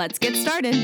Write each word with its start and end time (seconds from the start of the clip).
let's 0.00 0.18
get 0.18 0.34
started. 0.34 0.74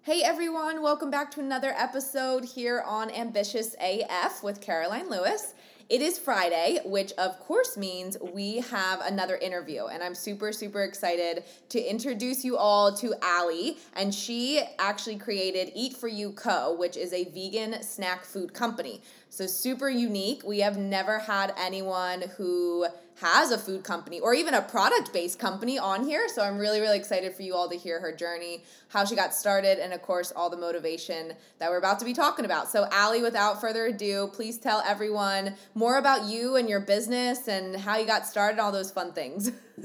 Hey 0.00 0.22
everyone, 0.22 0.80
welcome 0.80 1.10
back 1.10 1.30
to 1.32 1.40
another 1.40 1.74
episode 1.76 2.46
here 2.46 2.82
on 2.86 3.10
Ambitious 3.10 3.76
AF 3.78 4.42
with 4.42 4.62
Caroline 4.62 5.10
Lewis. 5.10 5.52
It 5.90 6.00
is 6.00 6.18
Friday, 6.18 6.80
which 6.86 7.12
of 7.18 7.38
course 7.40 7.76
means 7.76 8.16
we 8.32 8.60
have 8.70 9.02
another 9.02 9.36
interview, 9.36 9.84
and 9.84 10.02
I'm 10.02 10.14
super, 10.14 10.50
super 10.50 10.84
excited 10.84 11.44
to 11.68 11.78
introduce 11.78 12.42
you 12.42 12.56
all 12.56 12.96
to 12.96 13.14
Alli. 13.20 13.76
And 13.92 14.14
she 14.14 14.62
actually 14.78 15.16
created 15.16 15.72
Eat 15.74 15.94
For 15.94 16.08
You 16.08 16.32
Co., 16.32 16.74
which 16.74 16.96
is 16.96 17.12
a 17.12 17.24
vegan 17.24 17.82
snack 17.82 18.24
food 18.24 18.54
company. 18.54 19.02
So, 19.28 19.46
super 19.46 19.90
unique. 19.90 20.42
We 20.42 20.60
have 20.60 20.78
never 20.78 21.18
had 21.18 21.52
anyone 21.58 22.22
who 22.38 22.86
has 23.20 23.50
a 23.50 23.58
food 23.58 23.84
company 23.84 24.20
or 24.20 24.34
even 24.34 24.54
a 24.54 24.62
product 24.62 25.12
based 25.12 25.38
company 25.38 25.78
on 25.78 26.04
here. 26.04 26.28
So 26.28 26.42
I'm 26.42 26.58
really, 26.58 26.80
really 26.80 26.98
excited 26.98 27.34
for 27.34 27.42
you 27.42 27.54
all 27.54 27.68
to 27.68 27.76
hear 27.76 28.00
her 28.00 28.14
journey, 28.14 28.64
how 28.88 29.04
she 29.04 29.14
got 29.14 29.34
started, 29.34 29.78
and 29.78 29.92
of 29.92 30.02
course, 30.02 30.32
all 30.34 30.50
the 30.50 30.56
motivation 30.56 31.32
that 31.58 31.70
we're 31.70 31.78
about 31.78 31.98
to 32.00 32.04
be 32.04 32.12
talking 32.12 32.44
about. 32.44 32.68
So, 32.70 32.88
Alli, 32.90 33.22
without 33.22 33.60
further 33.60 33.86
ado, 33.86 34.30
please 34.32 34.58
tell 34.58 34.82
everyone 34.86 35.54
more 35.74 35.98
about 35.98 36.24
you 36.28 36.56
and 36.56 36.68
your 36.68 36.80
business 36.80 37.48
and 37.48 37.76
how 37.76 37.96
you 37.96 38.06
got 38.06 38.26
started, 38.26 38.60
all 38.60 38.72
those 38.72 38.90
fun 38.90 39.12
things. 39.12 39.52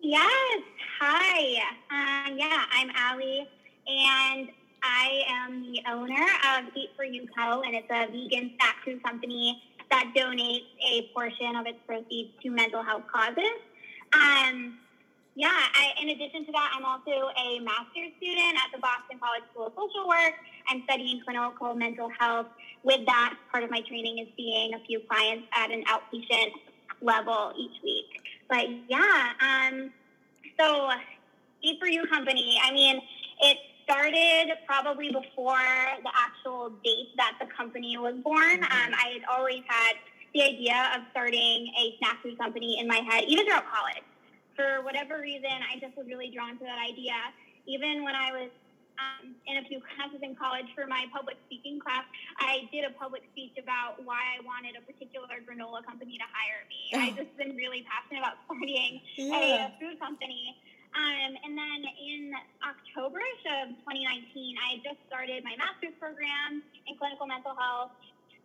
yes. 0.00 0.62
Hi. 1.00 1.62
Um, 1.90 2.38
yeah, 2.38 2.64
I'm 2.72 2.90
Alli, 2.94 3.48
and 3.86 4.48
I 4.82 5.22
am 5.28 5.62
the 5.62 5.80
owner 5.88 6.26
of 6.56 6.76
Eat 6.76 6.90
For 6.96 7.04
You 7.04 7.26
Co., 7.36 7.62
and 7.62 7.74
it's 7.74 7.88
a 7.90 8.06
vegan 8.06 8.52
snack 8.56 8.76
food 8.84 9.02
company 9.02 9.62
that 9.92 10.12
donates 10.16 10.64
a 10.88 11.10
portion 11.12 11.54
of 11.54 11.66
its 11.66 11.78
proceeds 11.86 12.30
to 12.42 12.48
mental 12.48 12.82
health 12.82 13.04
causes. 13.12 13.60
Um, 14.14 14.78
yeah, 15.34 15.52
I, 15.52 15.92
in 16.00 16.08
addition 16.08 16.46
to 16.46 16.52
that, 16.52 16.72
I'm 16.74 16.84
also 16.84 17.28
a 17.36 17.60
master's 17.60 18.12
student 18.16 18.56
at 18.56 18.72
the 18.72 18.80
Boston 18.80 19.20
College 19.20 19.44
School 19.52 19.66
of 19.66 19.72
Social 19.76 20.08
Work. 20.08 20.34
I'm 20.68 20.82
studying 20.84 21.20
clinical 21.24 21.74
mental 21.74 22.10
health. 22.18 22.46
With 22.84 23.04
that, 23.06 23.36
part 23.50 23.64
of 23.64 23.70
my 23.70 23.80
training 23.82 24.18
is 24.18 24.28
seeing 24.36 24.74
a 24.74 24.80
few 24.86 25.00
clients 25.08 25.46
at 25.54 25.70
an 25.70 25.84
outpatient 25.84 26.52
level 27.02 27.52
each 27.56 27.82
week. 27.84 28.06
But 28.48 28.66
yeah, 28.88 29.32
um, 29.40 29.92
so 30.58 30.90
Eat 31.62 31.80
For 31.80 31.86
You 31.86 32.06
Company, 32.06 32.58
I 32.64 32.72
mean, 32.72 33.00
it's 33.40 33.60
started 33.92 34.56
probably 34.66 35.12
before 35.12 35.60
the 36.00 36.12
actual 36.16 36.70
date 36.82 37.12
that 37.16 37.36
the 37.40 37.46
company 37.52 37.98
was 37.98 38.14
born. 38.24 38.60
Mm-hmm. 38.60 38.72
Um, 38.72 38.90
I 38.96 39.20
had 39.20 39.24
always 39.28 39.62
had 39.68 40.00
the 40.32 40.42
idea 40.42 40.96
of 40.96 41.02
starting 41.10 41.68
a 41.76 41.96
snack 41.98 42.22
food 42.22 42.38
company 42.38 42.80
in 42.80 42.88
my 42.88 43.04
head, 43.04 43.24
even 43.28 43.44
throughout 43.44 43.68
college. 43.68 44.04
For 44.56 44.80
whatever 44.84 45.20
reason, 45.20 45.52
I 45.68 45.78
just 45.78 45.96
was 45.96 46.06
really 46.08 46.32
drawn 46.32 46.56
to 46.56 46.64
that 46.64 46.80
idea. 46.80 47.16
Even 47.66 48.04
when 48.04 48.16
I 48.16 48.32
was 48.32 48.50
um, 48.96 49.36
in 49.46 49.60
a 49.60 49.64
few 49.68 49.80
classes 49.80 50.20
in 50.24 50.36
college 50.36 50.68
for 50.74 50.86
my 50.86 51.04
public 51.12 51.36
speaking 51.44 51.80
class, 51.80 52.04
I 52.40 52.68
did 52.72 52.84
a 52.84 52.92
public 52.96 53.28
speech 53.32 53.56
about 53.60 54.00
why 54.04 54.20
I 54.36 54.44
wanted 54.44 54.76
a 54.76 54.82
particular 54.84 55.40
granola 55.44 55.84
company 55.84 56.16
to 56.16 56.28
hire 56.32 56.64
me. 56.68 56.80
Oh. 56.96 57.00
I've 57.04 57.16
just 57.16 57.36
been 57.36 57.56
really 57.56 57.84
passionate 57.84 58.24
about 58.24 58.40
starting 58.48 59.04
yeah. 59.20 59.68
a 59.68 59.80
food 59.80 60.00
company. 60.00 60.56
Um, 60.92 61.32
and 61.44 61.56
then 61.56 61.80
in 61.96 62.32
October 62.60 63.18
of 63.18 63.68
2019, 63.88 64.56
I 64.60 64.76
had 64.76 64.82
just 64.84 65.00
started 65.08 65.44
my 65.44 65.56
master's 65.56 65.96
program 65.96 66.60
in 66.86 66.96
clinical 66.96 67.26
mental 67.26 67.56
health. 67.56 67.96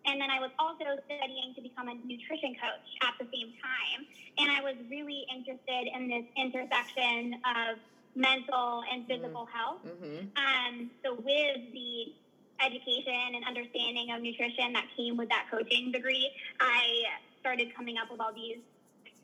And 0.07 0.21
then 0.21 0.31
I 0.31 0.39
was 0.39 0.51
also 0.57 0.95
studying 1.03 1.51
to 1.55 1.61
become 1.61 1.91
a 1.91 1.95
nutrition 2.07 2.55
coach 2.55 2.87
at 3.03 3.19
the 3.19 3.27
same 3.27 3.51
time. 3.59 4.07
And 4.39 4.47
I 4.47 4.63
was 4.63 4.79
really 4.87 5.27
interested 5.27 5.91
in 5.91 6.07
this 6.07 6.23
intersection 6.39 7.35
of 7.43 7.75
mental 8.15 8.83
and 8.87 9.03
mm-hmm. 9.03 9.11
physical 9.11 9.43
mm-hmm. 9.43 9.57
health. 9.57 9.83
Mm-hmm. 9.83 10.31
Um, 10.39 10.91
so, 11.03 11.15
with 11.19 11.59
the 11.75 12.15
education 12.63 13.35
and 13.35 13.43
understanding 13.45 14.15
of 14.15 14.21
nutrition 14.21 14.73
that 14.73 14.87
came 14.95 15.17
with 15.17 15.29
that 15.29 15.47
coaching 15.51 15.91
degree, 15.91 16.31
I 16.59 17.03
started 17.39 17.75
coming 17.75 17.97
up 17.97 18.09
with 18.09 18.19
all 18.19 18.33
these 18.33 18.57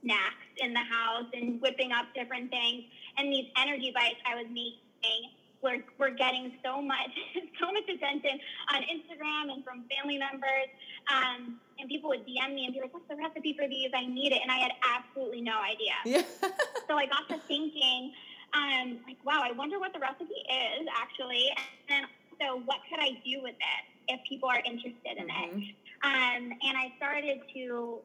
snacks 0.03 0.47
in 0.57 0.73
the 0.73 0.83
house 0.83 1.25
and 1.33 1.61
whipping 1.61 1.91
up 1.91 2.05
different 2.13 2.51
things. 2.51 2.83
And 3.17 3.31
these 3.31 3.47
energy 3.57 3.91
bites 3.93 4.19
I 4.25 4.35
was 4.35 4.45
making 4.49 5.31
were, 5.63 5.77
were 5.97 6.11
getting 6.11 6.51
so 6.63 6.81
much 6.81 7.09
so 7.59 7.71
much 7.71 7.87
attention 7.87 8.37
on 8.75 8.83
Instagram 8.83 9.53
and 9.53 9.63
from 9.63 9.85
family 9.95 10.17
members. 10.17 10.69
Um, 11.07 11.59
and 11.79 11.89
people 11.89 12.09
would 12.09 12.27
DM 12.27 12.53
me 12.53 12.65
and 12.65 12.73
be 12.73 12.81
like, 12.81 12.93
"What's 12.93 13.07
the 13.09 13.15
recipe 13.15 13.55
for 13.57 13.67
these? 13.67 13.89
I 13.95 14.05
need 14.05 14.33
it." 14.33 14.39
And 14.41 14.51
I 14.51 14.57
had 14.57 14.71
absolutely 14.83 15.41
no 15.41 15.57
idea. 15.59 15.95
Yeah. 16.05 16.21
so 16.87 16.95
I 16.95 17.07
got 17.07 17.27
to 17.29 17.39
thinking, 17.47 18.13
um, 18.53 18.99
like, 19.07 19.17
"Wow, 19.25 19.41
I 19.43 19.51
wonder 19.53 19.79
what 19.79 19.93
the 19.93 19.99
recipe 19.99 20.35
is 20.35 20.87
actually." 20.95 21.49
And 21.49 21.67
then 21.89 22.03
so, 22.39 22.61
what 22.65 22.79
could 22.89 22.99
I 22.99 23.11
do 23.25 23.41
with 23.41 23.55
it 23.55 24.13
if 24.13 24.19
people 24.27 24.49
are 24.49 24.61
interested 24.65 25.17
in 25.17 25.27
mm-hmm. 25.27 25.59
it? 25.59 25.75
Um, 26.03 26.51
and 26.51 26.77
I 26.77 26.91
started 26.97 27.39
to 27.55 27.99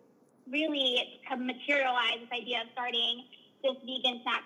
really 0.50 1.20
to 1.30 1.36
materialize 1.36 2.20
this 2.20 2.32
idea 2.32 2.62
of 2.62 2.68
starting 2.72 3.24
this 3.62 3.76
vegan 3.84 4.20
snack 4.22 4.44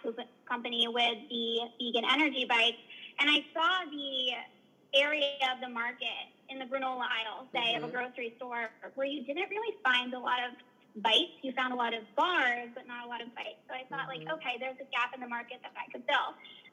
company 0.49 0.89
with 0.89 1.19
the 1.29 1.69
vegan 1.79 2.05
energy 2.11 2.47
bites. 2.49 2.79
And 3.21 3.29
I 3.29 3.45
saw 3.53 3.85
the 3.91 4.99
area 4.99 5.37
of 5.53 5.61
the 5.61 5.69
market 5.69 6.33
in 6.49 6.59
the 6.59 6.65
granola 6.65 7.09
aisle, 7.09 7.47
say, 7.53 7.61
mm-hmm. 7.61 7.85
of 7.85 7.91
a 7.91 7.93
mm-hmm. 7.93 7.97
grocery 7.97 8.35
store, 8.37 8.71
where 8.95 9.07
you 9.07 9.25
didn't 9.25 9.49
really 9.51 9.77
find 9.85 10.15
a 10.15 10.19
lot 10.19 10.39
of 10.45 10.57
bites. 11.03 11.41
You 11.43 11.53
found 11.53 11.73
a 11.73 11.77
lot 11.77 11.95
of 11.95 12.03
bars, 12.17 12.69
but 12.75 12.87
not 12.87 13.07
a 13.07 13.09
lot 13.09 13.23
of 13.23 13.35
bites. 13.35 13.61
So 13.69 13.75
I 13.75 13.85
thought, 13.89 14.09
mm-hmm. 14.09 14.29
like, 14.29 14.41
okay, 14.41 14.57
there's 14.61 14.77
a 14.81 14.89
gap 14.93 15.15
in 15.15 15.21
the 15.21 15.29
market 15.29 15.61
that 15.63 15.73
I 15.77 15.91
could 15.91 16.05
fill. 16.05 16.29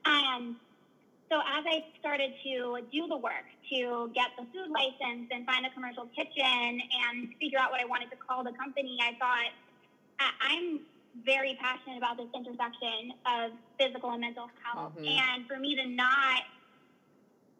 Um, 0.05 0.59
so 1.29 1.37
as 1.45 1.63
I 1.65 1.85
started 1.99 2.33
to 2.43 2.81
do 2.91 3.07
the 3.07 3.17
work 3.17 3.45
to 3.69 4.09
get 4.17 4.33
the 4.37 4.45
food 4.49 4.73
license 4.73 5.29
and 5.29 5.45
find 5.45 5.65
a 5.65 5.69
commercial 5.71 6.09
kitchen 6.17 6.81
and 6.81 7.29
figure 7.39 7.59
out 7.59 7.69
what 7.69 7.79
I 7.79 7.85
wanted 7.85 8.09
to 8.09 8.17
call 8.17 8.43
the 8.43 8.53
company, 8.53 8.97
I 8.97 9.13
thought 9.21 9.53
I'm 10.41 10.81
very 11.25 11.57
passionate 11.61 11.97
about 11.97 12.17
this 12.17 12.27
intersection 12.33 13.13
of 13.29 13.51
physical 13.77 14.09
and 14.11 14.21
mental 14.21 14.49
health. 14.63 14.97
Mm-hmm. 14.97 15.05
And 15.05 15.47
for 15.47 15.59
me 15.59 15.75
to 15.75 15.85
not 15.85 16.49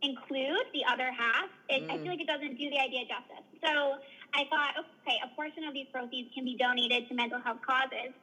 include 0.02 0.66
the 0.74 0.82
other 0.90 1.12
half, 1.12 1.50
it, 1.70 1.84
mm. 1.84 1.92
I 1.92 1.98
feel 1.98 2.08
like 2.08 2.22
it 2.22 2.28
doesn't 2.28 2.58
do 2.58 2.70
the 2.70 2.80
idea 2.80 3.06
justice. 3.06 3.46
So 3.62 4.02
I 4.34 4.46
thought, 4.50 4.82
okay, 4.82 5.18
a 5.22 5.30
portion 5.36 5.64
of 5.66 5.74
these 5.74 5.88
proceeds 5.92 6.34
can 6.34 6.46
be 6.46 6.56
donated 6.58 7.08
to 7.10 7.14
mental 7.14 7.40
health 7.40 7.60
causes. 7.66 8.16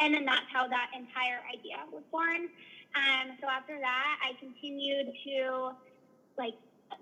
And 0.00 0.14
then 0.14 0.24
that's 0.24 0.50
how 0.52 0.66
that 0.66 0.90
entire 0.96 1.40
idea 1.46 1.78
was 1.92 2.02
born. 2.10 2.48
Um, 2.94 3.36
so 3.40 3.48
after 3.48 3.78
that, 3.78 4.18
I 4.22 4.38
continued 4.38 5.10
to 5.26 5.74
like 6.38 6.54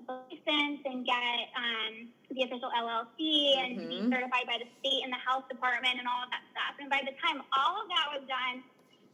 license 0.08 0.80
and 0.84 1.04
get 1.04 1.52
um, 1.56 2.08
the 2.30 2.42
official 2.44 2.70
LLC 2.72 3.60
and 3.60 3.78
mm-hmm. 3.78 3.88
be 3.88 3.96
certified 4.08 4.46
by 4.48 4.56
the 4.60 4.68
state 4.80 5.04
and 5.04 5.12
the 5.12 5.20
health 5.20 5.48
department 5.48 6.00
and 6.00 6.08
all 6.08 6.24
of 6.24 6.30
that 6.32 6.44
stuff. 6.52 6.74
And 6.80 6.88
by 6.88 7.04
the 7.04 7.12
time 7.20 7.44
all 7.52 7.76
of 7.80 7.86
that 7.92 8.06
was 8.12 8.24
done, 8.24 8.64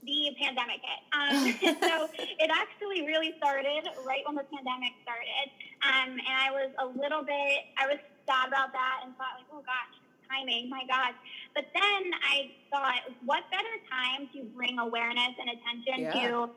the 0.06 0.30
pandemic 0.38 0.78
hit. 0.78 1.00
Um, 1.10 1.42
so 1.82 2.08
it 2.14 2.50
actually 2.54 3.06
really 3.06 3.34
started 3.38 3.90
right 4.06 4.22
when 4.26 4.36
the 4.38 4.46
pandemic 4.46 4.94
started. 5.02 5.46
Um, 5.82 6.18
and 6.22 6.36
I 6.38 6.50
was 6.54 6.70
a 6.78 6.86
little 6.86 7.22
bit, 7.22 7.66
I 7.74 7.86
was 7.90 7.98
sad 8.26 8.48
about 8.48 8.72
that 8.72 9.02
and 9.04 9.16
thought 9.18 9.42
like, 9.42 9.50
oh 9.50 9.62
gosh, 9.66 9.94
timing, 10.30 10.70
my 10.70 10.86
gosh. 10.86 11.16
But 11.54 11.66
then 11.74 12.02
I 12.22 12.52
thought, 12.70 13.10
what 13.24 13.42
better 13.50 13.74
time 13.90 14.28
to 14.34 14.44
bring 14.54 14.78
awareness 14.78 15.34
and 15.40 15.50
attention 15.50 16.06
yeah. 16.06 16.28
to 16.28 16.50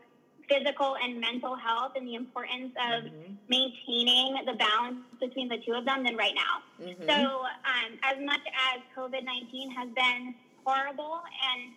physical 0.52 0.96
and 1.02 1.20
mental 1.20 1.56
health 1.56 1.94
and 1.96 2.08
the 2.08 2.16
importance 2.16 2.74
of 2.92 3.04
mm-hmm. 3.06 3.34
maintaining 3.48 4.46
the 4.46 4.54
balance 4.54 5.00
between 5.20 5.48
the 5.48 5.58
two 5.66 5.74
of 5.74 5.86
them 5.86 6.04
than 6.04 6.18
right 6.18 6.36
now. 6.36 6.86
Mm-hmm. 6.86 7.04
So, 7.08 7.46
um, 7.46 7.98
as 8.04 8.18
much 8.24 8.42
as 8.74 8.82
COVID 8.96 9.24
19 9.24 9.72
has 9.72 9.90
been 9.96 10.36
horrible 10.66 11.22
and 11.24 11.72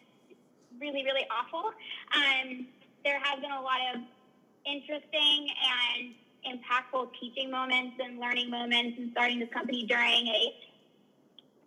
really, 0.80 1.04
really 1.04 1.26
awful, 1.30 1.70
um, 2.14 2.66
there 3.04 3.20
has 3.22 3.40
been 3.40 3.52
a 3.52 3.60
lot 3.60 3.78
of 3.94 4.00
interesting 4.66 5.48
and 5.94 6.14
impactful 6.44 7.10
teaching 7.20 7.50
moments 7.50 7.96
and 8.02 8.18
learning 8.18 8.50
moments 8.50 8.98
and 8.98 9.10
starting 9.12 9.38
this 9.38 9.48
company 9.52 9.86
during 9.86 10.26
a 10.26 10.54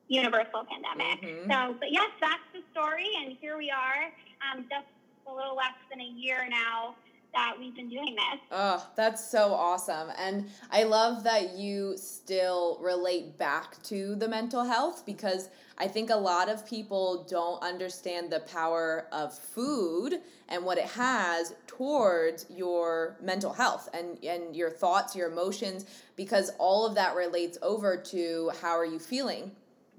universal 0.07 0.65
pandemic. 0.69 1.21
Mm-hmm. 1.21 1.51
So, 1.51 1.75
but 1.79 1.91
yes, 1.91 2.09
that's 2.19 2.43
the 2.53 2.61
story, 2.71 3.07
and 3.21 3.37
here 3.39 3.57
we 3.57 3.71
are, 3.71 4.11
um, 4.51 4.65
just 4.69 4.85
a 5.29 5.35
little 5.35 5.55
less 5.55 5.75
than 5.89 6.01
a 6.01 6.03
year 6.03 6.47
now 6.49 6.95
that 7.33 7.55
we've 7.59 7.75
been 7.75 7.89
doing 7.89 8.15
this. 8.15 8.39
Oh, 8.51 8.85
that's 8.95 9.29
so 9.29 9.53
awesome. 9.53 10.09
And 10.17 10.49
I 10.71 10.83
love 10.83 11.23
that 11.23 11.55
you 11.55 11.95
still 11.97 12.79
relate 12.81 13.37
back 13.37 13.81
to 13.83 14.15
the 14.15 14.27
mental 14.27 14.63
health 14.63 15.05
because 15.05 15.49
I 15.77 15.87
think 15.87 16.09
a 16.09 16.15
lot 16.15 16.49
of 16.49 16.65
people 16.65 17.27
don't 17.29 17.61
understand 17.61 18.31
the 18.31 18.39
power 18.39 19.07
of 19.11 19.37
food 19.37 20.21
and 20.49 20.65
what 20.65 20.79
it 20.79 20.85
has 20.85 21.53
towards 21.67 22.47
your 22.49 23.17
mental 23.21 23.53
health 23.53 23.87
and, 23.93 24.17
and 24.23 24.55
your 24.55 24.71
thoughts, 24.71 25.15
your 25.15 25.31
emotions, 25.31 25.85
because 26.15 26.51
all 26.57 26.87
of 26.87 26.95
that 26.95 27.15
relates 27.15 27.59
over 27.61 27.97
to 27.97 28.51
how 28.61 28.75
are 28.75 28.85
you 28.85 28.97
feeling 28.97 29.51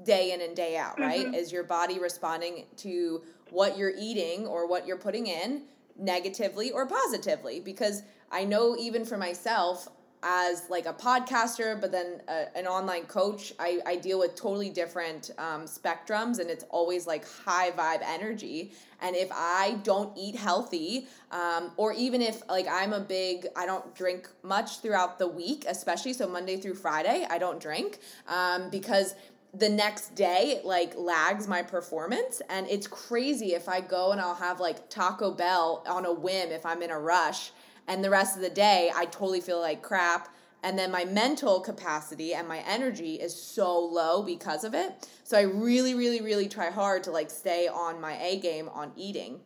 day 0.04 0.32
in 0.32 0.40
and 0.40 0.54
day 0.54 0.76
out, 0.76 0.98
right? 0.98 1.26
Mm-hmm. 1.26 1.34
Is 1.34 1.52
your 1.52 1.64
body 1.64 1.98
responding 1.98 2.66
to 2.78 3.22
what 3.50 3.76
you're 3.76 3.94
eating 3.98 4.46
or 4.46 4.66
what 4.66 4.86
you're 4.86 4.98
putting 4.98 5.26
in 5.26 5.62
negatively 5.98 6.70
or 6.70 6.86
positively? 6.86 7.60
Because 7.60 8.02
I 8.30 8.44
know 8.44 8.76
even 8.76 9.04
for 9.04 9.16
myself, 9.16 9.88
as 10.22 10.68
like 10.68 10.86
a 10.86 10.92
podcaster 10.92 11.80
but 11.80 11.92
then 11.92 12.20
a, 12.28 12.56
an 12.56 12.66
online 12.66 13.04
coach 13.04 13.52
I, 13.58 13.80
I 13.86 13.96
deal 13.96 14.18
with 14.18 14.34
totally 14.34 14.70
different 14.70 15.30
um, 15.38 15.64
spectrums 15.64 16.40
and 16.40 16.50
it's 16.50 16.64
always 16.70 17.06
like 17.06 17.24
high 17.44 17.70
vibe 17.70 18.02
energy 18.02 18.72
and 19.00 19.14
if 19.14 19.28
i 19.32 19.78
don't 19.84 20.16
eat 20.18 20.34
healthy 20.34 21.06
um, 21.30 21.70
or 21.76 21.92
even 21.92 22.20
if 22.20 22.42
like 22.48 22.66
i'm 22.68 22.92
a 22.92 23.00
big 23.00 23.46
i 23.54 23.64
don't 23.64 23.94
drink 23.94 24.28
much 24.42 24.80
throughout 24.80 25.18
the 25.18 25.28
week 25.28 25.64
especially 25.68 26.12
so 26.12 26.26
monday 26.26 26.56
through 26.56 26.74
friday 26.74 27.24
i 27.30 27.38
don't 27.38 27.60
drink 27.60 28.00
um, 28.26 28.68
because 28.70 29.14
the 29.54 29.68
next 29.68 30.14
day 30.14 30.58
it 30.58 30.64
like 30.64 30.94
lags 30.96 31.48
my 31.48 31.62
performance. 31.62 32.42
And 32.48 32.66
it's 32.68 32.86
crazy 32.86 33.54
if 33.54 33.68
i 33.68 33.80
go 33.80 34.12
and 34.12 34.20
i'll 34.20 34.34
have 34.34 34.60
like 34.60 34.90
taco 34.90 35.30
bell 35.30 35.84
on 35.86 36.04
a 36.04 36.12
whim 36.12 36.50
if 36.50 36.66
i'm 36.66 36.82
in 36.82 36.90
a 36.90 36.98
rush. 36.98 37.52
And 37.86 38.04
the 38.04 38.10
rest 38.10 38.36
of 38.36 38.42
the 38.42 38.50
day 38.50 38.90
i 38.94 39.04
totally 39.06 39.40
feel 39.40 39.60
like 39.60 39.82
crap. 39.82 40.28
And 40.62 40.76
then 40.76 40.90
my 40.90 41.04
mental 41.04 41.60
capacity 41.60 42.34
and 42.34 42.48
my 42.48 42.58
energy 42.66 43.14
is 43.14 43.34
so 43.34 43.78
low 43.78 44.22
because 44.22 44.64
of 44.64 44.74
it. 44.74 45.08
So 45.24 45.38
i 45.38 45.42
really 45.42 45.94
really 45.94 46.20
really 46.20 46.48
try 46.48 46.70
hard 46.70 47.04
to 47.04 47.10
like 47.10 47.30
stay 47.30 47.68
on 47.68 48.00
my 48.00 48.20
a 48.20 48.38
game 48.38 48.68
on 48.68 48.92
eating. 48.96 49.40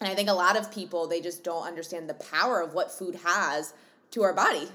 And 0.00 0.08
i 0.08 0.14
think 0.14 0.28
a 0.28 0.34
lot 0.34 0.56
of 0.56 0.72
people 0.72 1.08
they 1.08 1.20
just 1.20 1.42
don't 1.42 1.66
understand 1.66 2.08
the 2.08 2.14
power 2.14 2.60
of 2.60 2.72
what 2.72 2.90
food 2.92 3.16
has 3.24 3.74
to 4.12 4.22
our 4.22 4.32
body 4.32 4.68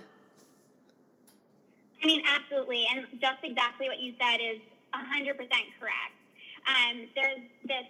I 2.05 2.07
mean, 2.07 2.21
absolutely. 2.29 2.85
And 2.85 3.07
just 3.19 3.41
exactly 3.41 3.89
what 3.89 3.99
you 3.99 4.13
said 4.21 4.37
is 4.37 4.61
100% 4.93 5.41
correct. 5.81 6.13
Um, 6.69 7.09
there's 7.17 7.41
this, 7.65 7.89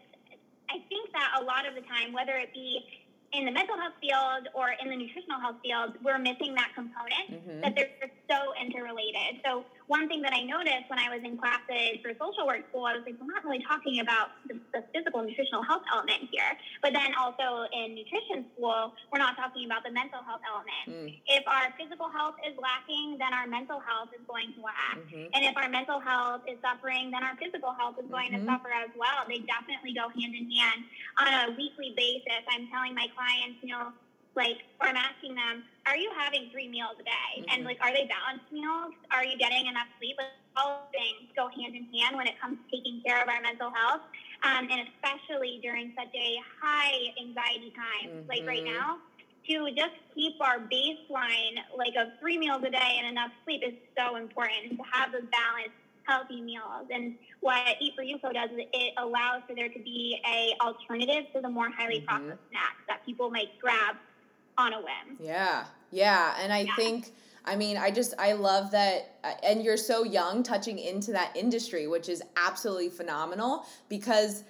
I 0.71 0.79
think 0.88 1.12
that 1.12 1.35
a 1.41 1.44
lot 1.44 1.67
of 1.67 1.75
the 1.75 1.81
time, 1.81 2.13
whether 2.13 2.31
it 2.39 2.53
be 2.53 2.79
in 3.33 3.44
the 3.44 3.51
mental 3.51 3.75
health 3.75 4.00
field 4.00 4.47
or 4.56 4.71
in 4.79 4.88
the 4.88 4.95
nutritional 4.95 5.41
health 5.41 5.57
field, 5.62 6.00
we're 6.01 6.17
missing 6.17 6.56
that 6.56 6.71
component 6.73 7.27
mm-hmm. 7.27 7.59
that 7.59 7.75
they're 7.75 7.91
so 8.31 8.56
interrelated. 8.56 9.44
So 9.44 9.65
one 9.87 10.09
thing 10.09 10.21
that 10.25 10.33
I 10.33 10.41
noticed 10.41 10.89
when 10.89 10.97
I 10.97 11.13
was 11.13 11.21
in 11.21 11.37
classes 11.37 12.01
for 12.01 12.09
social 12.17 12.49
work 12.49 12.65
school, 12.69 12.85
I 12.89 12.97
was 12.97 13.05
like, 13.05 13.15
we're 13.21 13.29
not 13.29 13.45
really 13.45 13.61
talking 13.61 14.01
about 14.01 14.33
the, 14.49 14.57
the 14.73 14.81
physical 14.89 15.21
nutritional 15.21 15.61
health 15.61 15.85
element 15.93 16.25
here. 16.33 16.57
But 16.81 16.93
then 16.93 17.13
also 17.13 17.69
in 17.69 17.93
nutrition 17.93 18.49
school, 18.53 18.93
we're 19.13 19.21
not 19.21 19.37
talking 19.37 19.65
about 19.69 19.85
the 19.85 19.93
mental 19.93 20.25
health 20.25 20.41
element. 20.41 20.85
Mm. 20.89 21.21
If 21.29 21.45
our 21.45 21.69
physical 21.77 22.09
health 22.09 22.35
is 22.41 22.57
lacking, 22.57 23.21
then 23.21 23.29
our 23.29 23.45
mental 23.45 23.77
health 23.77 24.09
is 24.09 24.25
going 24.25 24.57
to 24.57 24.59
lack. 24.65 24.97
Mm-hmm. 24.97 25.29
And 25.37 25.41
if 25.45 25.53
our 25.53 25.69
mental 25.69 26.01
health 26.01 26.41
is 26.49 26.57
suffering, 26.65 27.13
then 27.13 27.21
our 27.21 27.37
physical 27.37 27.73
health 27.77 28.01
is 28.01 28.09
going 28.09 28.33
mm-hmm. 28.33 28.45
to 28.45 28.51
suffer 28.51 28.73
as 28.73 28.89
well. 28.97 29.21
They 29.29 29.45
definitely 29.45 29.93
go 29.93 30.09
hand 30.09 30.33
in 30.33 30.49
hand 30.49 30.81
on 31.21 31.29
a 31.29 31.43
weekly 31.53 31.93
basis. 31.93 32.41
I'm 32.49 32.65
telling 32.73 32.97
my 32.97 33.05
clients, 33.13 33.61
you 33.61 33.69
know, 33.69 33.93
like, 34.33 34.65
or 34.81 34.89
I'm 34.89 34.97
asking 34.97 35.35
them, 35.35 35.63
are 35.85 35.97
you 35.97 36.11
having 36.17 36.49
three 36.51 36.67
meals 36.67 36.97
a 36.99 37.03
day? 37.03 37.31
Mm-hmm. 37.37 37.51
And 37.53 37.63
like, 37.63 37.77
are 37.81 37.93
they 37.93 38.09
balanced 38.09 38.51
meals? 38.51 38.93
Are 39.11 39.23
you 39.23 39.37
getting 39.37 39.67
enough 39.67 39.87
sleep? 39.99 40.15
Like, 40.17 40.33
all 40.57 40.87
things 40.91 41.29
go 41.35 41.49
hand 41.49 41.75
in 41.75 41.85
hand 41.93 42.15
when 42.15 42.27
it 42.27 42.39
comes 42.39 42.57
to 42.57 42.77
taking 42.77 43.01
care 43.05 43.21
of 43.21 43.27
our 43.27 43.41
mental 43.41 43.69
health. 43.69 44.01
Um, 44.43 44.67
and 44.71 44.87
especially 44.87 45.59
during 45.61 45.93
such 45.97 46.13
a 46.15 46.39
high 46.61 47.13
anxiety 47.19 47.73
time, 47.75 48.09
mm-hmm. 48.09 48.29
like 48.29 48.47
right 48.47 48.63
mm-hmm. 48.63 48.73
now, 48.73 48.97
to 49.47 49.69
just 49.75 49.93
keep 50.15 50.41
our 50.41 50.57
baseline 50.57 51.61
like 51.77 51.93
of 51.99 52.17
three 52.19 52.37
meals 52.37 52.63
a 52.65 52.71
day 52.71 52.97
and 52.97 53.07
enough 53.07 53.31
sleep 53.43 53.61
is 53.65 53.73
so 53.97 54.15
important. 54.15 54.77
To 54.77 54.83
have 54.91 55.11
those 55.11 55.27
balanced, 55.29 55.77
healthy 56.03 56.41
meals. 56.41 56.89
And 56.89 57.15
what 57.41 57.77
Eat 57.79 57.93
for 57.95 58.01
You 58.01 58.17
Co 58.19 58.31
does 58.31 58.49
is 58.51 58.65
it 58.73 58.93
allows 58.97 59.41
for 59.47 59.55
there 59.55 59.69
to 59.69 59.79
be 59.79 60.19
a 60.25 60.55
alternative 60.63 61.31
to 61.35 61.41
the 61.41 61.49
more 61.49 61.69
highly 61.69 61.99
mm-hmm. 61.99 62.05
processed 62.05 62.41
snacks 62.49 62.81
that 62.87 63.05
people 63.05 63.29
might 63.29 63.59
grab 63.61 63.95
on 64.57 64.74
a 64.74 64.78
whim. 64.78 65.18
Yeah. 65.19 65.66
Yeah. 65.92 66.36
And 66.40 66.52
I 66.52 66.62
yeah. 66.62 66.75
think, 66.75 67.13
I 67.46 67.56
mean, 67.56 67.78
I 67.78 67.92
just, 67.92 68.13
I 68.18 68.34
love 68.34 68.72
that. 68.72 69.18
Uh, 69.24 69.34
and 69.44 69.63
you're 69.63 69.78
so 69.78 70.04
young 70.04 70.44
touching 70.44 70.80
into 70.80 71.12
that 71.12 71.36
industry, 71.36 71.88
which 71.88 72.10
is 72.10 72.22
absolutely 72.36 72.90
phenomenal 72.90 73.66
because 73.90 74.44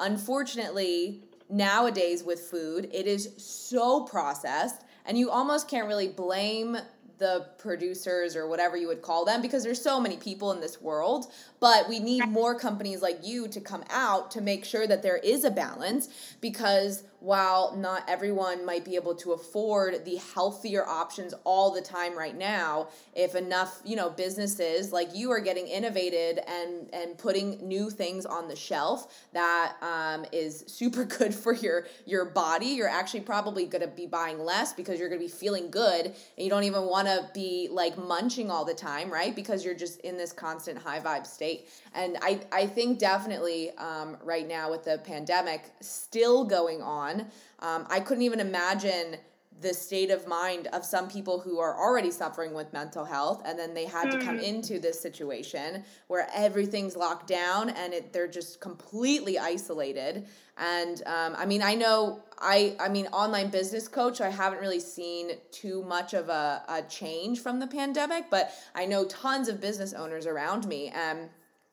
unfortunately, 0.00 1.22
nowadays 1.48 2.24
with 2.24 2.40
food, 2.40 2.88
it 2.92 3.06
is 3.06 3.32
so 3.36 4.04
processed 4.04 4.82
and 5.04 5.18
you 5.18 5.30
almost 5.30 5.68
can't 5.68 5.86
really 5.86 6.08
blame 6.08 6.76
the 7.18 7.46
producers 7.58 8.34
or 8.34 8.48
whatever 8.48 8.76
you 8.76 8.88
would 8.88 9.00
call 9.00 9.24
them 9.24 9.40
because 9.40 9.62
there's 9.62 9.80
so 9.80 10.00
many 10.00 10.16
people 10.16 10.50
in 10.50 10.60
this 10.60 10.80
world 10.80 11.26
but 11.60 11.88
we 11.88 12.00
need 12.00 12.26
more 12.28 12.58
companies 12.58 13.00
like 13.00 13.20
you 13.22 13.46
to 13.46 13.60
come 13.60 13.84
out 13.90 14.28
to 14.32 14.40
make 14.40 14.64
sure 14.64 14.88
that 14.88 15.04
there 15.04 15.18
is 15.18 15.44
a 15.44 15.50
balance 15.50 16.08
because 16.40 17.04
while 17.22 17.76
not 17.76 18.02
everyone 18.08 18.66
might 18.66 18.84
be 18.84 18.96
able 18.96 19.14
to 19.14 19.32
afford 19.32 20.04
the 20.04 20.16
healthier 20.34 20.84
options 20.86 21.32
all 21.44 21.72
the 21.72 21.80
time 21.80 22.18
right 22.18 22.36
now 22.36 22.88
if 23.14 23.36
enough 23.36 23.80
you 23.84 23.94
know 23.94 24.10
businesses 24.10 24.92
like 24.92 25.08
you 25.14 25.30
are 25.30 25.40
getting 25.40 25.68
innovated 25.68 26.40
and 26.48 26.92
and 26.92 27.16
putting 27.16 27.56
new 27.66 27.88
things 27.88 28.26
on 28.26 28.48
the 28.48 28.56
shelf 28.56 29.24
that 29.32 29.76
um, 29.82 30.26
is 30.32 30.64
super 30.66 31.04
good 31.18 31.32
for 31.32 31.54
your 31.54 31.86
your 32.06 32.24
body 32.24 32.66
you're 32.66 32.88
actually 32.88 33.20
probably 33.20 33.66
going 33.66 33.82
to 33.82 33.88
be 33.88 34.06
buying 34.06 34.40
less 34.40 34.72
because 34.72 34.98
you're 34.98 35.08
going 35.08 35.20
to 35.20 35.24
be 35.24 35.32
feeling 35.32 35.70
good 35.70 36.06
and 36.06 36.14
you 36.36 36.50
don't 36.50 36.64
even 36.64 36.82
want 36.82 37.06
to 37.06 37.30
be 37.32 37.68
like 37.70 37.96
munching 37.96 38.50
all 38.50 38.64
the 38.64 38.74
time 38.74 39.12
right? 39.12 39.36
Because 39.36 39.64
you're 39.64 39.74
just 39.74 40.00
in 40.00 40.16
this 40.16 40.32
constant 40.32 40.78
high 40.78 41.00
vibe 41.00 41.26
state. 41.26 41.68
And 41.94 42.16
i 42.22 42.40
i 42.50 42.66
think 42.66 42.98
definitely 42.98 43.70
um, 43.72 44.16
right 44.24 44.48
now 44.48 44.70
with 44.70 44.84
the 44.84 44.98
pandemic 45.04 45.70
still 45.80 46.44
going 46.44 46.82
on 46.82 47.11
on. 47.12 47.26
Um, 47.60 47.86
I 47.90 48.00
couldn't 48.00 48.22
even 48.22 48.40
imagine 48.40 49.16
the 49.62 49.72
state 49.72 50.10
of 50.10 50.26
mind 50.26 50.66
of 50.72 50.84
some 50.84 51.08
people 51.08 51.38
who 51.38 51.60
are 51.60 51.78
already 51.78 52.10
suffering 52.10 52.52
with 52.52 52.72
mental 52.72 53.04
health 53.04 53.42
and 53.44 53.56
then 53.56 53.74
they 53.74 53.86
had 53.86 54.10
to 54.10 54.18
come 54.18 54.38
mm. 54.38 54.42
into 54.42 54.80
this 54.80 54.98
situation 54.98 55.84
where 56.08 56.28
everything's 56.34 56.96
locked 56.96 57.28
down 57.28 57.70
and 57.70 57.94
it, 57.94 58.12
they're 58.12 58.26
just 58.26 58.60
completely 58.60 59.38
isolated 59.38 60.26
and 60.58 61.02
um, 61.06 61.34
i 61.38 61.46
mean 61.46 61.62
i 61.62 61.74
know 61.74 62.20
i 62.40 62.74
i 62.80 62.88
mean 62.88 63.06
online 63.08 63.48
business 63.50 63.86
coach 63.86 64.20
i 64.20 64.28
haven't 64.28 64.58
really 64.58 64.80
seen 64.80 65.30
too 65.52 65.84
much 65.84 66.12
of 66.12 66.28
a, 66.28 66.62
a 66.68 66.82
change 66.82 67.38
from 67.38 67.60
the 67.60 67.66
pandemic 67.66 68.24
but 68.30 68.52
i 68.74 68.84
know 68.84 69.04
tons 69.04 69.48
of 69.48 69.60
business 69.60 69.92
owners 69.92 70.26
around 70.26 70.66
me 70.66 70.88
and 70.88 71.28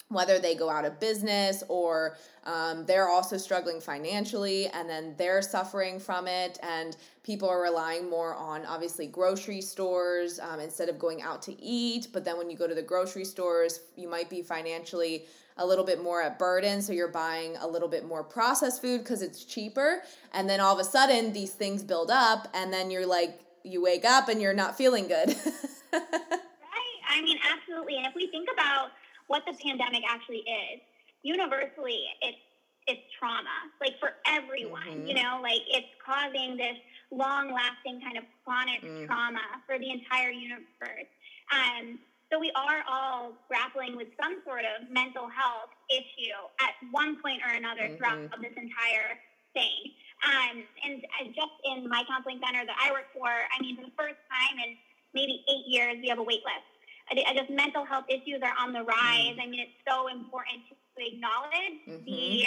whether 0.10 0.40
they 0.40 0.56
go 0.56 0.70
out 0.70 0.86
of 0.86 1.00
business 1.00 1.64
or 1.68 2.18
um, 2.46 2.86
they're 2.86 3.08
also 3.08 3.38
struggling 3.38 3.80
financially 3.80 4.68
and 4.68 4.90
then 4.90 5.14
they're 5.18 5.42
suffering 5.42 6.00
from 6.00 6.28
it 6.28 6.58
and 6.64 6.98
people 7.24 7.48
are 7.48 7.62
relying 7.62 8.10
more 8.10 8.34
on 8.36 8.66
obviously 8.66 9.06
grocery 9.06 9.62
stores 9.62 10.40
um, 10.40 10.60
instead 10.60 10.90
of 10.90 10.98
going 10.98 11.22
out 11.22 11.44
to 11.44 11.62
eat. 11.62 12.08
But 12.12 12.26
then 12.26 12.38
when 12.38 12.50
you 12.50 12.58
go 12.58 12.68
to 12.68 12.74
the 12.74 12.82
grocery 12.82 13.24
stores 13.24 13.82
you 13.96 14.10
might 14.10 14.30
be 14.30 14.42
financially 14.42 15.26
a 15.58 15.66
little 15.66 15.86
bit 15.86 16.02
more 16.02 16.24
at 16.24 16.40
burden. 16.40 16.82
So 16.82 16.92
you're 16.92 17.10
buying 17.10 17.56
a 17.58 17.68
little 17.68 17.90
bit 17.90 18.06
more 18.06 18.24
processed 18.24 18.82
food 18.82 19.00
because 19.00 19.22
it's 19.22 19.44
cheaper. 19.44 20.02
And 20.34 20.50
then 20.50 20.60
all 20.60 20.74
of 20.74 20.80
a 20.80 20.90
sudden 20.90 21.34
these 21.34 21.52
things 21.52 21.84
build 21.84 22.10
up 22.10 22.48
and 22.56 22.74
then 22.74 22.90
you're 22.90 23.06
like 23.06 23.40
you 23.64 23.84
wake 23.84 24.06
up 24.06 24.28
and 24.28 24.42
you're 24.42 24.54
not 24.54 24.76
feeling 24.76 25.08
good. 25.08 25.36
Right. 25.92 27.18
I 27.18 27.22
mean 27.24 27.40
absolutely. 27.52 27.98
And 27.98 28.06
if 28.06 28.14
we 28.14 28.28
think 28.28 28.48
about 28.54 28.92
what 29.30 29.46
the 29.46 29.54
pandemic 29.64 30.04
actually 30.10 30.44
is. 30.44 30.82
Universally, 31.24 32.04
it's 32.22 32.42
it's 32.90 33.06
trauma, 33.22 33.70
like 33.80 33.94
for 34.02 34.18
everyone. 34.26 35.06
Mm-hmm. 35.06 35.08
You 35.08 35.16
know, 35.22 35.40
like 35.46 35.62
it's 35.70 35.94
causing 36.02 36.58
this 36.58 36.74
long-lasting 37.14 38.02
kind 38.02 38.18
of 38.18 38.26
chronic 38.42 38.82
mm. 38.82 39.06
trauma 39.06 39.46
for 39.70 39.78
the 39.78 39.90
entire 39.94 40.34
universe. 40.34 41.10
Um, 41.54 42.02
so 42.34 42.42
we 42.42 42.50
are 42.58 42.82
all 42.90 43.38
grappling 43.46 43.94
with 43.94 44.10
some 44.18 44.42
sort 44.42 44.66
of 44.66 44.90
mental 44.90 45.30
health 45.30 45.70
issue 45.94 46.34
at 46.62 46.74
one 46.90 47.22
point 47.22 47.46
or 47.46 47.54
another 47.54 47.94
mm-hmm. 47.94 48.02
throughout 48.02 48.42
this 48.42 48.58
entire 48.58 49.22
thing. 49.54 49.94
Um, 50.26 50.66
and 50.86 51.06
just 51.34 51.56
in 51.70 51.86
my 51.86 52.02
counseling 52.10 52.42
center 52.42 52.66
that 52.66 52.78
I 52.78 52.90
work 52.90 53.14
for, 53.14 53.30
I 53.30 53.58
mean, 53.62 53.78
for 53.78 53.86
the 53.86 53.96
first 53.98 54.18
time 54.34 54.58
in 54.66 54.78
maybe 55.14 55.46
eight 55.46 55.66
years, 55.70 55.98
we 56.02 56.10
have 56.10 56.18
a 56.18 56.26
wait 56.26 56.42
list. 56.42 56.66
I 57.12 57.34
just 57.34 57.50
mental 57.50 57.86
health 57.86 58.06
issues 58.08 58.42
are 58.44 58.54
on 58.60 58.74
the 58.74 58.84
rise. 58.84 59.36
Mm. 59.38 59.42
I 59.42 59.46
mean, 59.48 59.60
it's 59.62 59.80
so 59.88 60.08
important 60.08 60.62
to 60.70 61.02
acknowledge 61.02 61.76
mm-hmm. 61.88 62.06
the 62.06 62.46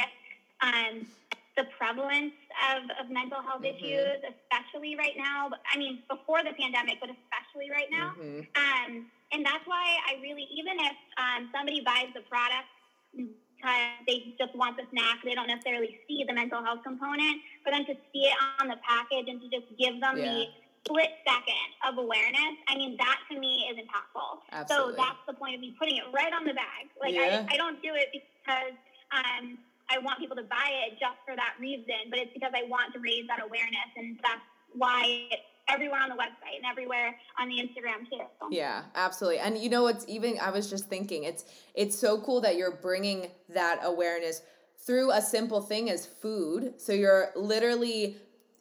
um, 0.62 1.06
the 1.56 1.64
prevalence 1.76 2.32
of, 2.72 2.88
of 2.96 3.10
mental 3.12 3.42
health 3.42 3.60
mm-hmm. 3.60 3.76
issues, 3.76 4.24
especially 4.24 4.96
right 4.96 5.16
now. 5.16 5.50
I 5.68 5.76
mean, 5.76 6.02
before 6.08 6.40
the 6.42 6.54
pandemic, 6.56 6.96
but 7.00 7.10
especially 7.10 7.68
right 7.68 7.90
now. 7.90 8.14
Mm-hmm. 8.16 8.48
Um, 8.56 9.06
and 9.32 9.44
that's 9.44 9.66
why 9.66 9.96
I 10.08 10.20
really, 10.20 10.48
even 10.52 10.80
if 10.80 10.96
um, 11.16 11.48
somebody 11.52 11.80
buys 11.80 12.08
the 12.14 12.20
product 12.28 12.68
because 13.12 14.04
they 14.06 14.34
just 14.38 14.54
want 14.56 14.76
the 14.76 14.84
snack, 14.90 15.20
they 15.24 15.34
don't 15.34 15.46
necessarily 15.46 16.00
see 16.08 16.24
the 16.26 16.32
mental 16.32 16.62
health 16.64 16.80
component, 16.84 17.40
for 17.64 17.70
them 17.70 17.84
to 17.86 17.94
see 18.12 18.28
it 18.28 18.36
on 18.60 18.68
the 18.68 18.76
package 18.86 19.28
and 19.28 19.40
to 19.40 19.48
just 19.48 19.68
give 19.78 20.00
them 20.00 20.16
yeah. 20.16 20.32
the 20.32 20.44
split 20.84 21.10
second 21.24 21.68
of 21.86 21.98
awareness, 21.98 22.58
I 22.68 22.76
mean, 22.76 22.96
that 22.98 23.18
to 23.30 23.38
me 23.38 23.70
is 23.70 23.78
impactful. 23.78 24.42
Absolutely. 24.50 24.94
So 24.94 24.96
that's 24.96 25.22
the 25.26 25.34
point 25.34 25.54
of 25.54 25.60
me 25.60 25.74
putting 25.78 25.96
it 25.96 26.04
right 26.12 26.32
on 26.32 26.44
the 26.44 26.54
bag. 26.54 26.90
Like, 27.00 27.14
yeah. 27.14 27.46
I, 27.48 27.54
I 27.54 27.56
don't 27.56 27.80
do 27.82 27.94
it 27.94 28.08
because 28.12 28.74
um, 29.12 29.58
I 29.88 29.98
want 29.98 30.18
people 30.18 30.36
to 30.36 30.42
buy 30.42 30.70
it 30.86 30.98
just 30.98 31.18
for 31.26 31.36
that 31.36 31.54
reason, 31.60 32.10
but 32.10 32.18
it's 32.18 32.32
because 32.34 32.52
I 32.54 32.68
want 32.68 32.92
to 32.94 33.00
raise 33.00 33.26
that 33.28 33.42
awareness, 33.42 33.90
and 33.96 34.18
that's 34.22 34.42
why 34.74 35.28
it's 35.30 35.42
everywhere 35.68 36.00
on 36.00 36.08
the 36.08 36.16
website 36.16 36.56
and 36.56 36.66
everywhere 36.68 37.14
on 37.38 37.48
the 37.48 37.56
Instagram 37.56 38.08
too. 38.10 38.24
Yeah, 38.50 38.82
absolutely. 38.94 39.38
And 39.38 39.58
you 39.58 39.70
know 39.70 39.82
what's 39.84 40.06
even 40.08 40.38
I 40.40 40.50
was 40.50 40.68
just 40.68 40.88
thinking 40.88 41.24
it's 41.24 41.44
it's 41.74 41.96
so 41.96 42.20
cool 42.20 42.40
that 42.40 42.56
you're 42.56 42.76
bringing 42.76 43.30
that 43.50 43.80
awareness 43.82 44.42
through 44.84 45.12
a 45.12 45.22
simple 45.22 45.60
thing 45.60 45.90
as 45.90 46.06
food. 46.06 46.74
So 46.78 46.92
you're 46.92 47.30
literally 47.36 48.18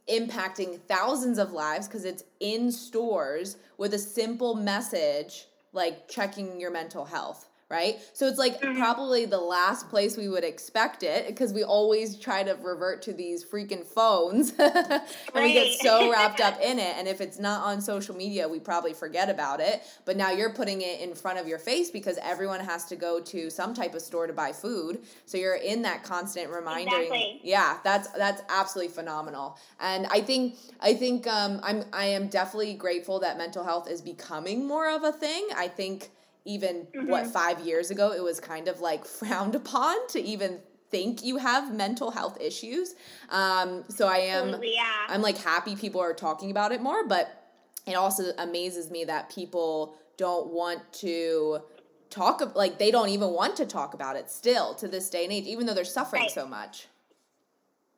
impacting 0.10 0.80
thousands 0.88 1.38
of 1.38 1.52
lives 1.52 1.88
because 1.88 2.06
it's 2.06 2.24
in 2.40 2.72
stores 2.72 3.58
with 3.78 3.94
a 3.94 4.00
simple 4.00 4.56
message 4.56 5.46
like 5.74 6.08
checking 6.10 6.60
your 6.60 6.72
mental 6.72 7.06
health 7.06 7.48
right? 7.72 8.00
So 8.14 8.28
it's 8.28 8.38
like 8.38 8.62
mm-hmm. 8.62 8.78
probably 8.78 9.26
the 9.26 9.40
last 9.40 9.90
place 9.90 10.18
we 10.18 10.28
would 10.28 10.44
expect 10.44 11.04
it 11.04 11.26
because 11.26 11.54
we 11.54 11.64
always 11.64 12.18
try 12.18 12.44
to 12.44 12.54
revert 12.62 13.02
to 13.04 13.14
these 13.14 13.46
freaking 13.46 13.86
phones 13.86 14.52
and 14.60 15.02
right. 15.34 15.44
we 15.44 15.54
get 15.54 15.80
so 15.80 16.12
wrapped 16.12 16.42
up 16.42 16.60
in 16.60 16.78
it. 16.80 16.96
And 16.98 17.08
if 17.08 17.22
it's 17.22 17.40
not 17.40 17.64
on 17.64 17.80
social 17.80 18.16
media, 18.16 18.48
we 18.48 18.60
probably 18.60 18.94
forget 18.94 19.30
about 19.30 19.62
it. 19.62 19.82
But 20.04 20.18
now 20.18 20.32
you're 20.32 20.54
putting 20.54 20.82
it 20.82 21.00
in 21.00 21.16
front 21.16 21.40
of 21.40 21.48
your 21.48 21.60
face 21.60 21.90
because 21.90 22.20
everyone 22.22 22.60
has 22.60 22.84
to 22.86 22.98
go 22.98 23.22
to 23.22 23.50
some 23.50 23.74
type 23.74 23.96
of 23.96 24.02
store 24.02 24.28
to 24.28 24.34
buy 24.34 24.52
food. 24.52 25.04
So 25.26 25.38
you're 25.38 25.56
in 25.56 25.82
that 25.84 26.04
constant 26.04 26.50
reminder. 26.50 26.96
Exactly. 26.98 27.40
Yeah, 27.44 27.78
that's 27.84 28.10
that's 28.10 28.44
absolutely 28.50 28.94
phenomenal. 28.94 29.58
And 29.80 30.08
I 30.08 30.20
think 30.20 30.56
I 30.82 30.94
think 30.94 31.26
um, 31.26 31.62
I'm 31.64 31.86
I 31.94 32.06
am 32.08 32.28
definitely 32.28 32.74
grateful 32.74 33.20
that 33.22 33.38
mental 33.38 33.64
health 33.64 33.90
is 33.90 34.02
becoming 34.02 34.68
more 34.68 34.90
of 34.90 35.04
a 35.04 35.14
thing. 35.14 35.48
I 35.56 35.70
think 35.70 36.12
even 36.46 36.88
mm-hmm. 36.96 37.08
what 37.08 37.28
five 37.28 37.60
years 37.62 37.92
ago 37.92 38.12
it 38.12 38.24
was 38.24 38.40
kind 38.40 38.68
of 38.68 38.82
like 38.82 39.06
frowned 39.20 39.56
upon 39.56 39.96
to 40.08 40.20
even 40.20 40.60
think 40.90 41.24
you 41.24 41.38
have 41.38 41.74
mental 41.74 42.12
health 42.12 42.38
issues 42.42 42.96
um, 43.30 43.84
so 43.88 44.08
i 44.08 44.18
am 44.18 44.60
yeah. 44.62 44.84
i'm 45.08 45.22
like 45.22 45.38
happy 45.38 45.76
people 45.76 46.02
are 46.02 46.14
talking 46.14 46.52
about 46.52 46.72
it 46.72 46.82
more 46.82 47.08
but 47.08 47.38
it 47.88 47.96
also 47.96 48.32
amazes 48.38 48.92
me 48.92 49.06
that 49.06 49.30
people 49.34 49.96
don't 50.18 50.48
want 50.48 50.82
to 50.92 51.60
talk 52.10 52.56
like 52.56 52.78
they 52.78 52.92
don't 52.92 53.10
even 53.10 53.30
want 53.32 53.56
to 53.56 53.66
talk 53.66 53.94
about 53.94 54.16
it 54.16 54.30
still 54.30 54.76
to 54.76 54.88
this 54.88 55.10
day 55.10 55.24
and 55.24 55.32
age 55.32 55.46
even 55.46 55.66
though 55.66 55.74
they're 55.74 55.86
suffering 55.86 56.24
right. 56.24 56.32
so 56.32 56.46
much 56.46 56.88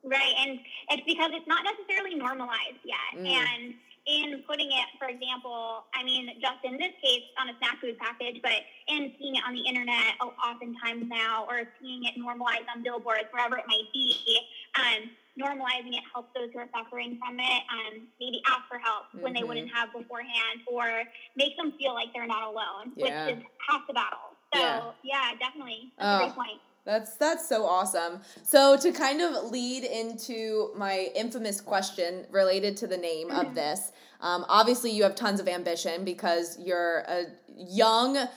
right 0.04 0.34
and 0.38 0.60
it's 0.90 1.02
because 1.04 1.32
it's 1.34 1.48
not 1.48 1.64
necessarily 1.64 2.14
normalized 2.14 2.78
yet 2.84 3.20
mm. 3.20 3.26
and 3.26 3.74
in 4.06 4.44
putting 4.46 4.68
it, 4.68 4.88
for 4.98 5.08
example, 5.08 5.84
I 5.94 6.04
mean, 6.04 6.28
just 6.40 6.60
in 6.64 6.76
this 6.76 6.92
case 7.02 7.24
on 7.40 7.48
a 7.48 7.56
snack 7.58 7.80
food 7.80 7.96
package, 7.98 8.40
but 8.42 8.60
in 8.88 9.12
seeing 9.18 9.36
it 9.36 9.42
on 9.46 9.54
the 9.54 9.64
internet 9.64 10.20
oftentimes 10.20 11.08
now, 11.08 11.46
or 11.48 11.64
seeing 11.80 12.04
it 12.04 12.12
normalized 12.16 12.68
on 12.74 12.82
billboards, 12.82 13.32
wherever 13.32 13.56
it 13.56 13.64
might 13.66 13.88
be, 13.92 14.12
um, 14.76 15.08
normalizing 15.40 15.96
it 15.96 16.04
helps 16.12 16.28
those 16.36 16.52
who 16.52 16.60
are 16.60 16.68
suffering 16.70 17.18
from 17.18 17.40
it 17.40 17.62
um, 17.72 18.06
maybe 18.20 18.40
ask 18.46 18.68
for 18.68 18.78
help 18.78 19.08
mm-hmm. 19.08 19.24
when 19.24 19.32
they 19.32 19.42
wouldn't 19.42 19.68
mm-hmm. 19.68 19.76
have 19.76 19.92
beforehand, 19.92 20.60
or 20.66 21.04
make 21.36 21.56
them 21.56 21.72
feel 21.78 21.94
like 21.94 22.08
they're 22.12 22.26
not 22.26 22.44
alone, 22.44 22.92
yeah. 22.96 23.26
which 23.26 23.38
is 23.38 23.42
half 23.66 23.86
the 23.88 23.94
battle. 23.94 24.36
So, 24.52 24.60
yeah, 24.60 24.92
yeah 25.02 25.38
definitely. 25.40 25.92
That's 25.98 26.06
oh. 26.06 26.16
a 26.16 26.18
great 26.28 26.36
point. 26.36 26.60
That's 26.84 27.16
that's 27.16 27.48
so 27.48 27.64
awesome. 27.64 28.20
So 28.42 28.76
to 28.76 28.92
kind 28.92 29.22
of 29.22 29.50
lead 29.50 29.84
into 29.84 30.70
my 30.76 31.10
infamous 31.14 31.60
question 31.60 32.26
related 32.30 32.76
to 32.78 32.86
the 32.86 32.98
name 32.98 33.30
of 33.30 33.46
mm-hmm. 33.46 33.54
this, 33.54 33.92
um, 34.20 34.44
obviously 34.48 34.90
you 34.90 35.02
have 35.02 35.14
tons 35.14 35.40
of 35.40 35.48
ambition 35.48 36.04
because 36.04 36.58
you're 36.58 36.98
a 37.08 37.26
young 37.56 38.28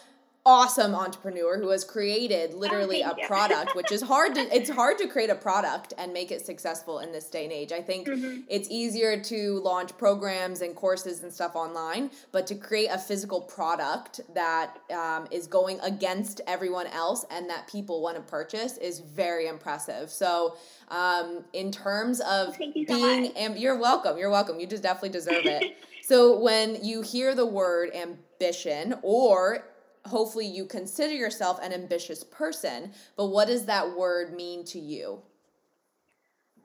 awesome 0.47 0.95
entrepreneur 0.95 1.57
who 1.57 1.67
has 1.67 1.83
created 1.83 2.53
literally 2.53 3.01
a 3.01 3.13
product 3.27 3.75
which 3.75 3.91
is 3.91 4.01
hard 4.01 4.33
to 4.33 4.39
it's 4.55 4.69
hard 4.69 4.97
to 4.97 5.05
create 5.05 5.29
a 5.29 5.35
product 5.35 5.93
and 5.97 6.13
make 6.13 6.31
it 6.31 6.43
successful 6.43 6.99
in 6.99 7.11
this 7.11 7.29
day 7.29 7.43
and 7.43 7.51
age. 7.51 7.73
I 7.73 7.81
think 7.81 8.07
mm-hmm. 8.07 8.43
it's 8.47 8.69
easier 8.71 9.21
to 9.23 9.59
launch 9.59 9.97
programs 9.97 10.61
and 10.61 10.73
courses 10.73 11.21
and 11.21 11.33
stuff 11.33 11.57
online 11.57 12.11
but 12.31 12.47
to 12.47 12.55
create 12.55 12.87
a 12.87 12.97
physical 12.97 13.41
product 13.41 14.21
that 14.33 14.77
um, 14.89 15.27
is 15.31 15.47
going 15.47 15.81
against 15.81 16.39
everyone 16.47 16.87
else 16.87 17.25
and 17.29 17.49
that 17.49 17.67
people 17.67 18.01
want 18.01 18.15
to 18.15 18.23
purchase 18.23 18.77
is 18.77 19.01
very 19.01 19.47
impressive. 19.47 20.09
So 20.09 20.55
um, 20.87 21.43
in 21.51 21.73
terms 21.73 22.21
of 22.21 22.55
you 22.57 22.85
being 22.85 23.25
so 23.25 23.31
am- 23.35 23.57
you're 23.57 23.77
welcome 23.77 24.17
you're 24.17 24.29
welcome. 24.29 24.61
You 24.61 24.67
just 24.67 24.83
definitely 24.83 25.09
deserve 25.09 25.45
it. 25.45 25.75
So 26.07 26.39
when 26.39 26.85
you 26.85 27.01
hear 27.01 27.35
the 27.35 27.45
word 27.45 27.89
ambition 27.93 28.95
or 29.01 29.65
hopefully 30.07 30.47
you 30.47 30.65
consider 30.65 31.13
yourself 31.13 31.59
an 31.61 31.73
ambitious 31.73 32.23
person, 32.23 32.91
but 33.15 33.27
what 33.27 33.47
does 33.47 33.65
that 33.65 33.97
word 33.97 34.33
mean 34.33 34.63
to 34.65 34.79
you? 34.79 35.21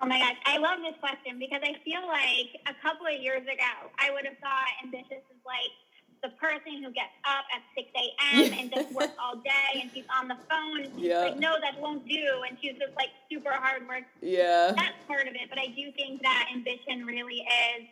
Oh 0.00 0.06
my 0.06 0.18
gosh, 0.18 0.37
I 0.46 0.58
love 0.58 0.78
this 0.80 0.99
question 0.99 1.38
because 1.38 1.61
I 1.62 1.76
feel 1.84 2.04
like 2.06 2.61
a 2.66 2.75
couple 2.82 3.06
of 3.06 3.22
years 3.22 3.42
ago, 3.42 3.90
I 3.99 4.11
would 4.11 4.25
have 4.25 4.38
thought 4.38 4.66
ambitious 4.82 5.22
is 5.30 5.42
like 5.46 5.70
the 6.22 6.30
person 6.38 6.82
who 6.82 6.90
gets 6.92 7.14
up 7.25 7.44
at 7.54 7.62
6 7.76 7.88
a.m. 7.94 8.52
and 8.58 8.72
just 8.72 8.92
works 8.94 9.14
all 9.20 9.37
day 9.37 9.80
and 9.80 9.90
she's 9.92 10.04
on 10.16 10.28
the 10.28 10.37
phone. 10.49 10.87
Yeah. 10.96 11.18
Like, 11.18 11.38
no, 11.38 11.56
that 11.61 11.80
won't 11.80 12.06
do. 12.08 12.42
And 12.49 12.56
she's 12.61 12.75
just 12.78 12.94
like 12.96 13.11
super 13.30 13.50
hard 13.50 13.87
work. 13.88 14.04
Yeah. 14.20 14.72
That's 14.75 14.94
part 15.06 15.26
of 15.26 15.34
it. 15.34 15.49
But 15.49 15.58
I 15.58 15.66
do 15.66 15.90
think 15.92 16.22
that 16.22 16.49
ambition 16.54 17.04
really 17.06 17.46
is 17.76 17.87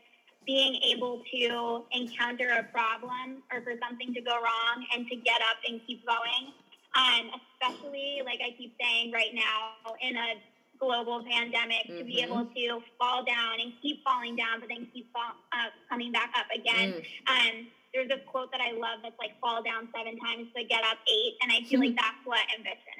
being 0.46 0.76
able 0.94 1.22
to 1.30 1.84
encounter 1.92 2.48
a 2.58 2.64
problem 2.72 3.42
or 3.52 3.60
for 3.62 3.72
something 3.80 4.14
to 4.14 4.20
go 4.20 4.34
wrong 4.34 4.86
and 4.94 5.06
to 5.08 5.16
get 5.16 5.40
up 5.42 5.58
and 5.68 5.80
keep 5.86 6.04
going. 6.06 6.52
Um, 6.96 7.30
especially, 7.54 8.22
like 8.24 8.40
I 8.42 8.56
keep 8.58 8.74
saying 8.80 9.12
right 9.12 9.30
now, 9.32 9.94
in 10.02 10.16
a 10.16 10.34
global 10.80 11.22
pandemic, 11.22 11.86
mm-hmm. 11.86 11.98
to 11.98 12.04
be 12.04 12.20
able 12.20 12.48
mm-hmm. 12.48 12.80
to 12.80 12.82
fall 12.98 13.22
down 13.24 13.60
and 13.60 13.72
keep 13.80 14.02
falling 14.02 14.34
down, 14.34 14.58
but 14.58 14.68
then 14.68 14.88
keep 14.92 15.12
fall, 15.12 15.36
uh, 15.52 15.70
coming 15.88 16.10
back 16.10 16.32
up 16.34 16.46
again. 16.50 16.94
Mm. 16.94 17.30
Um, 17.30 17.66
there's 17.94 18.10
a 18.10 18.18
quote 18.30 18.50
that 18.52 18.60
I 18.60 18.72
love 18.72 19.02
that's 19.02 19.18
like 19.18 19.38
fall 19.40 19.62
down 19.62 19.88
seven 19.94 20.18
times 20.18 20.48
to 20.56 20.64
get 20.64 20.82
up 20.82 20.98
eight. 21.06 21.34
And 21.42 21.52
I 21.52 21.62
feel 21.68 21.80
like 21.80 21.94
that's 22.00 22.22
what 22.24 22.40
ambition 22.56 22.96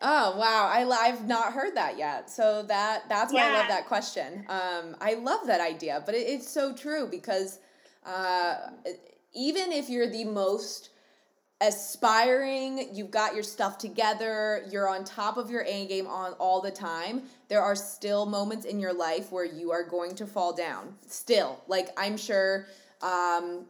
Oh, 0.00 0.36
wow. 0.36 0.70
I, 0.72 0.86
I've 0.88 1.26
not 1.26 1.52
heard 1.52 1.76
that 1.76 1.98
yet. 1.98 2.30
So 2.30 2.62
that 2.64 3.08
that's 3.08 3.32
why 3.32 3.40
yeah. 3.40 3.48
I 3.48 3.58
love 3.58 3.68
that 3.68 3.86
question. 3.86 4.44
Um, 4.48 4.96
I 5.00 5.14
love 5.14 5.46
that 5.46 5.60
idea, 5.60 6.02
but 6.04 6.14
it, 6.14 6.26
it's 6.28 6.48
so 6.48 6.74
true 6.74 7.08
because 7.10 7.58
uh, 8.06 8.56
even 9.34 9.72
if 9.72 9.88
you're 9.88 10.10
the 10.10 10.24
most 10.24 10.90
aspiring, 11.60 12.88
you've 12.92 13.10
got 13.10 13.34
your 13.34 13.42
stuff 13.42 13.78
together, 13.78 14.64
you're 14.70 14.88
on 14.88 15.04
top 15.04 15.36
of 15.36 15.50
your 15.50 15.62
A 15.66 15.86
game 15.86 16.06
on 16.06 16.32
all 16.34 16.60
the 16.60 16.70
time, 16.70 17.22
there 17.48 17.62
are 17.62 17.76
still 17.76 18.26
moments 18.26 18.66
in 18.66 18.78
your 18.80 18.92
life 18.92 19.32
where 19.32 19.44
you 19.44 19.70
are 19.70 19.84
going 19.84 20.14
to 20.16 20.26
fall 20.26 20.52
down. 20.52 20.94
Still. 21.06 21.62
Like 21.66 21.88
I'm 21.96 22.16
sure 22.16 22.66
um, 23.04 23.66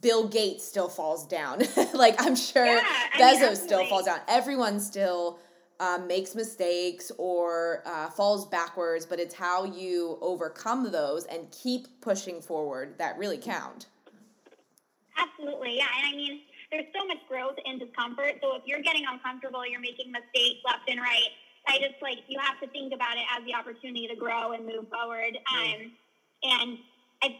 Bill 0.00 0.26
Gates 0.26 0.66
still 0.66 0.88
falls 0.88 1.26
down. 1.26 1.62
like 1.94 2.16
I'm 2.18 2.34
sure 2.34 2.64
yeah, 2.64 2.82
Bezos 3.18 3.40
mean, 3.40 3.56
still 3.56 3.86
falls 3.86 4.06
down. 4.06 4.20
Everyone 4.26 4.80
still 4.80 5.38
um, 5.80 6.06
makes 6.06 6.34
mistakes 6.34 7.12
or 7.18 7.82
uh, 7.84 8.08
falls 8.08 8.46
backwards, 8.46 9.04
but 9.04 9.20
it's 9.20 9.34
how 9.34 9.64
you 9.64 10.18
overcome 10.22 10.90
those 10.90 11.24
and 11.26 11.50
keep 11.50 11.86
pushing 12.00 12.40
forward 12.40 12.96
that 12.98 13.18
really 13.18 13.38
count. 13.38 13.86
Absolutely, 15.16 15.76
yeah. 15.76 15.86
And 15.98 16.14
I 16.14 16.16
mean, 16.16 16.40
there's 16.70 16.86
so 16.98 17.06
much 17.06 17.18
growth 17.28 17.56
in 17.66 17.78
discomfort. 17.78 18.40
So 18.42 18.56
if 18.56 18.62
you're 18.64 18.82
getting 18.82 19.04
uncomfortable, 19.06 19.66
you're 19.66 19.80
making 19.80 20.10
mistakes 20.10 20.60
left 20.64 20.88
and 20.88 21.00
right. 21.00 21.28
I 21.66 21.78
just 21.78 22.00
like 22.02 22.18
you 22.28 22.38
have 22.40 22.60
to 22.60 22.66
think 22.68 22.92
about 22.92 23.16
it 23.16 23.24
as 23.36 23.44
the 23.46 23.54
opportunity 23.54 24.06
to 24.08 24.16
grow 24.16 24.52
and 24.52 24.66
move 24.66 24.86
forward. 24.88 25.38
Um, 25.52 25.92
and 26.42 26.78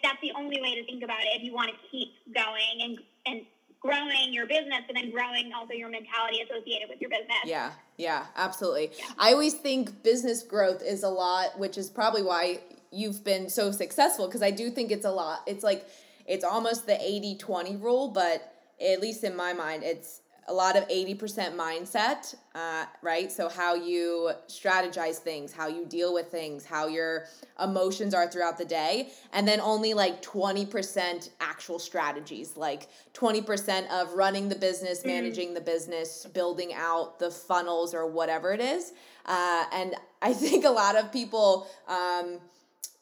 that's 0.02 0.20
the 0.22 0.32
only 0.36 0.60
way 0.60 0.74
to 0.74 0.84
think 0.84 1.02
about 1.02 1.20
it 1.20 1.36
if 1.36 1.42
you 1.42 1.52
want 1.52 1.70
to 1.70 1.76
keep 1.90 2.08
going 2.32 2.80
and 2.80 2.98
and 3.26 3.46
growing 3.80 4.32
your 4.32 4.46
business 4.46 4.80
and 4.88 4.96
then 4.96 5.10
growing 5.10 5.52
also 5.52 5.74
your 5.74 5.90
mentality 5.90 6.40
associated 6.40 6.88
with 6.88 7.00
your 7.00 7.10
business. 7.10 7.44
Yeah, 7.44 7.72
yeah, 7.98 8.26
absolutely. 8.34 8.92
Yeah. 8.98 9.04
I 9.18 9.32
always 9.32 9.54
think 9.54 10.02
business 10.02 10.42
growth 10.42 10.82
is 10.82 11.02
a 11.02 11.08
lot, 11.08 11.58
which 11.58 11.76
is 11.76 11.90
probably 11.90 12.22
why 12.22 12.60
you've 12.90 13.22
been 13.24 13.50
so 13.50 13.72
successful 13.72 14.26
because 14.26 14.42
I 14.42 14.50
do 14.50 14.70
think 14.70 14.90
it's 14.90 15.04
a 15.04 15.10
lot. 15.10 15.42
It's 15.46 15.62
like 15.62 15.86
it's 16.26 16.44
almost 16.44 16.86
the 16.86 16.94
80-20 16.94 17.82
rule, 17.82 18.08
but 18.08 18.54
at 18.80 19.00
least 19.00 19.22
in 19.22 19.36
my 19.36 19.52
mind, 19.52 19.82
it's 19.84 20.20
a 20.48 20.52
lot 20.52 20.76
of 20.76 20.86
80% 20.88 21.54
mindset, 21.54 22.34
uh, 22.54 22.84
right? 23.02 23.32
So, 23.32 23.48
how 23.48 23.74
you 23.74 24.32
strategize 24.48 25.16
things, 25.16 25.52
how 25.52 25.68
you 25.68 25.86
deal 25.86 26.12
with 26.12 26.28
things, 26.28 26.64
how 26.64 26.86
your 26.86 27.26
emotions 27.62 28.14
are 28.14 28.26
throughout 28.26 28.58
the 28.58 28.64
day, 28.64 29.10
and 29.32 29.46
then 29.48 29.60
only 29.60 29.94
like 29.94 30.22
20% 30.22 31.30
actual 31.40 31.78
strategies, 31.78 32.56
like 32.56 32.88
20% 33.14 33.88
of 33.90 34.12
running 34.12 34.48
the 34.48 34.54
business, 34.54 35.00
mm-hmm. 35.00 35.08
managing 35.08 35.54
the 35.54 35.60
business, 35.60 36.26
building 36.26 36.72
out 36.74 37.18
the 37.18 37.30
funnels 37.30 37.94
or 37.94 38.06
whatever 38.06 38.52
it 38.52 38.60
is. 38.60 38.92
Uh, 39.26 39.64
and 39.72 39.94
I 40.20 40.32
think 40.32 40.64
a 40.64 40.70
lot 40.70 40.96
of 40.96 41.10
people, 41.12 41.66
um, 41.88 42.38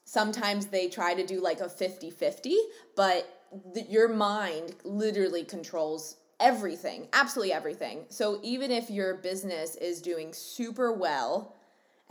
sometimes 0.04 0.66
they 0.66 0.88
try 0.88 1.14
to 1.14 1.26
do 1.26 1.40
like 1.40 1.60
a 1.60 1.68
50 1.68 2.10
50, 2.10 2.56
but 2.96 3.42
the, 3.74 3.82
your 3.82 4.08
mind 4.08 4.74
literally 4.84 5.44
controls 5.44 6.16
everything, 6.42 7.08
absolutely 7.14 7.54
everything. 7.54 8.04
So 8.10 8.40
even 8.42 8.70
if 8.70 8.90
your 8.90 9.14
business 9.14 9.76
is 9.76 10.02
doing 10.02 10.34
super 10.34 10.92
well 10.92 11.56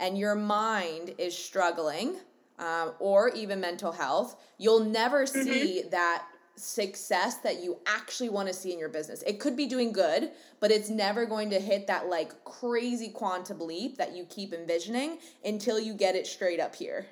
and 0.00 0.18
your 0.18 0.34
mind 0.34 1.14
is 1.18 1.36
struggling, 1.36 2.16
um, 2.58 2.92
or 2.98 3.28
even 3.30 3.60
mental 3.60 3.92
health, 3.92 4.40
you'll 4.58 4.84
never 4.84 5.24
mm-hmm. 5.24 5.42
see 5.42 5.82
that 5.90 6.24
success 6.56 7.36
that 7.36 7.62
you 7.62 7.78
actually 7.86 8.28
want 8.28 8.46
to 8.46 8.54
see 8.54 8.72
in 8.72 8.78
your 8.78 8.88
business. 8.88 9.22
It 9.26 9.40
could 9.40 9.56
be 9.56 9.66
doing 9.66 9.92
good, 9.92 10.30
but 10.60 10.70
it's 10.70 10.90
never 10.90 11.24
going 11.26 11.50
to 11.50 11.58
hit 11.58 11.86
that 11.86 12.08
like 12.08 12.44
crazy 12.44 13.08
quantum 13.08 13.60
leap 13.60 13.96
that 13.96 14.14
you 14.14 14.24
keep 14.26 14.52
envisioning 14.52 15.18
until 15.44 15.80
you 15.80 15.94
get 15.94 16.14
it 16.14 16.26
straight 16.26 16.60
up 16.60 16.74
here. 16.74 17.06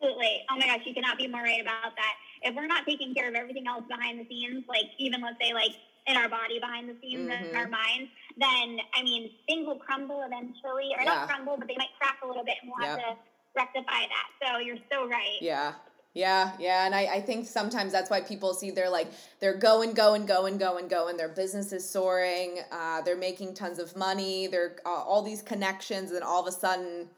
Absolutely. 0.00 0.44
Oh 0.50 0.56
my 0.56 0.66
gosh, 0.66 0.80
you 0.84 0.94
cannot 0.94 1.18
be 1.18 1.28
more 1.28 1.42
right 1.42 1.60
about 1.60 1.94
that 1.96 2.14
if 2.42 2.54
we're 2.54 2.66
not 2.66 2.84
taking 2.86 3.14
care 3.14 3.28
of 3.28 3.34
everything 3.34 3.66
else 3.66 3.84
behind 3.88 4.20
the 4.20 4.26
scenes, 4.28 4.64
like 4.68 4.86
even 4.98 5.20
let's 5.22 5.38
say 5.40 5.52
like 5.52 5.72
in 6.06 6.16
our 6.16 6.28
body 6.28 6.58
behind 6.60 6.88
the 6.88 6.96
scenes 7.00 7.28
mm-hmm. 7.28 7.50
in 7.50 7.56
our 7.56 7.68
minds, 7.68 8.10
then 8.38 8.78
I 8.94 9.02
mean 9.02 9.30
things 9.46 9.66
will 9.66 9.78
crumble 9.78 10.22
eventually, 10.24 10.94
or 10.96 11.02
yeah. 11.02 11.04
not 11.04 11.28
crumble, 11.28 11.56
but 11.58 11.68
they 11.68 11.76
might 11.76 11.94
crack 11.98 12.18
a 12.22 12.26
little 12.26 12.44
bit, 12.44 12.54
and 12.62 12.70
we'll 12.70 12.86
yep. 12.86 12.98
have 12.98 13.08
to 13.08 13.16
rectify 13.56 14.06
that. 14.08 14.28
So 14.42 14.58
you're 14.58 14.78
so 14.90 15.08
right. 15.08 15.38
Yeah. 15.40 15.74
Yeah, 16.16 16.52
yeah, 16.58 16.86
and 16.86 16.94
I, 16.94 17.16
I 17.16 17.20
think 17.20 17.46
sometimes 17.46 17.92
that's 17.92 18.08
why 18.08 18.22
people 18.22 18.54
see 18.54 18.70
they're 18.70 18.88
like 18.88 19.08
they're 19.38 19.58
going, 19.58 19.92
going, 19.92 20.24
going, 20.24 20.56
going, 20.56 20.88
going. 20.88 21.18
Their 21.18 21.28
business 21.28 21.74
is 21.74 21.86
soaring. 21.86 22.60
Uh, 22.72 23.02
they're 23.02 23.18
making 23.18 23.52
tons 23.52 23.78
of 23.78 23.94
money. 23.94 24.46
They're 24.46 24.76
uh, 24.86 24.88
all 24.88 25.20
these 25.20 25.42
connections, 25.42 26.12
and 26.12 26.24
all 26.24 26.40
of 26.40 26.46
a 26.46 26.52
sudden, 26.56 27.10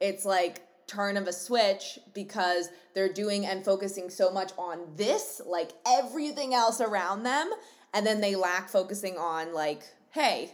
it's 0.00 0.26
like 0.26 0.60
turn 0.86 1.16
of 1.16 1.26
a 1.26 1.32
switch 1.32 1.98
because 2.14 2.70
they're 2.94 3.12
doing 3.12 3.46
and 3.46 3.64
focusing 3.64 4.10
so 4.10 4.30
much 4.30 4.52
on 4.56 4.80
this, 4.96 5.40
like 5.44 5.72
everything 5.86 6.54
else 6.54 6.80
around 6.80 7.24
them, 7.24 7.50
and 7.92 8.06
then 8.06 8.20
they 8.20 8.36
lack 8.36 8.68
focusing 8.68 9.16
on 9.18 9.52
like, 9.52 9.82
hey, 10.10 10.50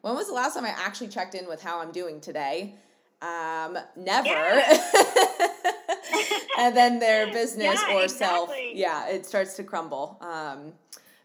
when 0.00 0.14
was 0.14 0.28
the 0.28 0.34
last 0.34 0.54
time 0.54 0.64
I 0.64 0.74
actually 0.76 1.08
checked 1.08 1.34
in 1.34 1.48
with 1.48 1.62
how 1.62 1.80
I'm 1.80 1.92
doing 1.92 2.20
today? 2.20 2.74
Um, 3.22 3.78
never. 3.96 4.28
Yeah. 4.28 4.78
and 6.58 6.76
then 6.76 6.98
their 6.98 7.26
business 7.32 7.80
yeah, 7.88 7.94
or 7.94 8.02
exactly. 8.02 8.08
self, 8.08 8.50
yeah, 8.72 9.08
it 9.08 9.26
starts 9.26 9.54
to 9.54 9.64
crumble. 9.64 10.18
Um, 10.20 10.72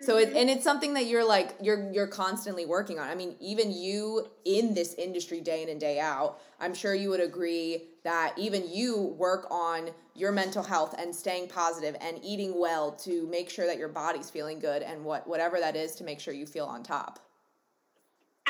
so 0.01 0.17
it 0.17 0.29
mm-hmm. 0.29 0.37
and 0.37 0.49
it's 0.49 0.63
something 0.63 0.93
that 0.95 1.05
you're 1.05 1.25
like 1.25 1.55
you're 1.61 1.91
you're 1.91 2.07
constantly 2.07 2.65
working 2.65 2.99
on. 2.99 3.07
I 3.07 3.15
mean, 3.15 3.35
even 3.39 3.71
you 3.71 4.27
in 4.45 4.73
this 4.73 4.95
industry 4.95 5.41
day 5.41 5.63
in 5.63 5.69
and 5.69 5.79
day 5.79 5.99
out, 5.99 6.39
I'm 6.59 6.73
sure 6.73 6.95
you 6.95 7.09
would 7.09 7.21
agree 7.21 7.83
that 8.03 8.33
even 8.37 8.63
you 8.67 9.15
work 9.17 9.47
on 9.51 9.89
your 10.15 10.31
mental 10.31 10.63
health 10.63 10.95
and 10.97 11.15
staying 11.15 11.47
positive 11.47 11.95
and 12.01 12.19
eating 12.23 12.59
well 12.59 12.91
to 12.91 13.27
make 13.27 13.49
sure 13.49 13.67
that 13.67 13.77
your 13.77 13.89
body's 13.89 14.29
feeling 14.29 14.59
good 14.59 14.81
and 14.81 15.03
what 15.03 15.27
whatever 15.27 15.59
that 15.59 15.75
is 15.75 15.95
to 15.95 16.03
make 16.03 16.19
sure 16.19 16.33
you 16.33 16.45
feel 16.45 16.65
on 16.65 16.83
top. 16.83 17.19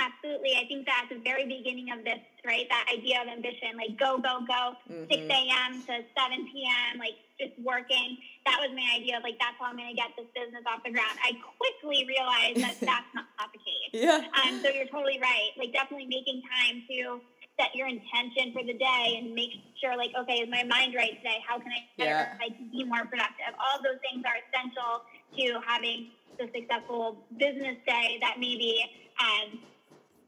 Absolutely. 0.02 0.58
I 0.58 0.66
think 0.66 0.90
that 0.90 1.06
at 1.06 1.10
the 1.14 1.22
very 1.22 1.46
beginning 1.46 1.94
of 1.94 2.02
this, 2.02 2.18
right? 2.42 2.66
That 2.74 2.90
idea 2.90 3.22
of 3.22 3.30
ambition, 3.30 3.78
like 3.78 3.94
go, 4.02 4.18
go, 4.18 4.42
go, 4.50 4.74
mm-hmm. 4.90 5.06
6 5.06 5.30
a.m. 5.30 5.72
to 5.86 5.94
7 6.02 6.50
p.m., 6.50 6.98
like 6.98 7.22
just 7.38 7.54
working. 7.62 8.18
That 8.50 8.58
was 8.58 8.74
my 8.74 8.98
idea 8.98 9.22
of 9.22 9.24
like, 9.24 9.38
that's 9.38 9.54
how 9.62 9.70
I'm 9.70 9.78
going 9.78 9.94
to 9.94 9.98
get 9.98 10.10
this 10.18 10.26
business 10.34 10.66
off 10.66 10.82
the 10.82 10.90
ground. 10.90 11.14
I 11.22 11.38
quickly 11.38 12.10
realized 12.10 12.66
that 12.66 12.82
that's 12.90 13.12
not 13.14 13.30
the 13.54 13.62
case. 13.62 13.94
Yeah. 13.94 14.26
Um, 14.42 14.58
so 14.66 14.74
you're 14.74 14.90
totally 14.90 15.22
right. 15.22 15.54
Like, 15.54 15.70
definitely 15.70 16.10
making 16.10 16.42
time 16.50 16.82
to 16.90 17.22
set 17.62 17.78
your 17.78 17.86
intention 17.86 18.58
for 18.58 18.66
the 18.66 18.74
day 18.74 19.22
and 19.22 19.38
make 19.38 19.54
sure, 19.78 19.94
like, 19.94 20.18
okay, 20.18 20.42
is 20.42 20.50
my 20.50 20.66
mind 20.66 20.98
right 20.98 21.14
today? 21.22 21.38
How 21.46 21.62
can 21.62 21.70
I 21.70 21.86
better 21.94 22.42
yeah. 22.42 22.58
be 22.74 22.90
more 22.90 23.06
productive? 23.06 23.54
All 23.62 23.78
those 23.86 24.02
things 24.02 24.26
are 24.26 24.42
essential 24.50 25.06
to 25.38 25.46
having 25.62 26.10
the 26.42 26.50
successful 26.50 27.22
business 27.38 27.78
day 27.86 28.18
that 28.26 28.42
maybe 28.42 28.82
um, 29.22 29.62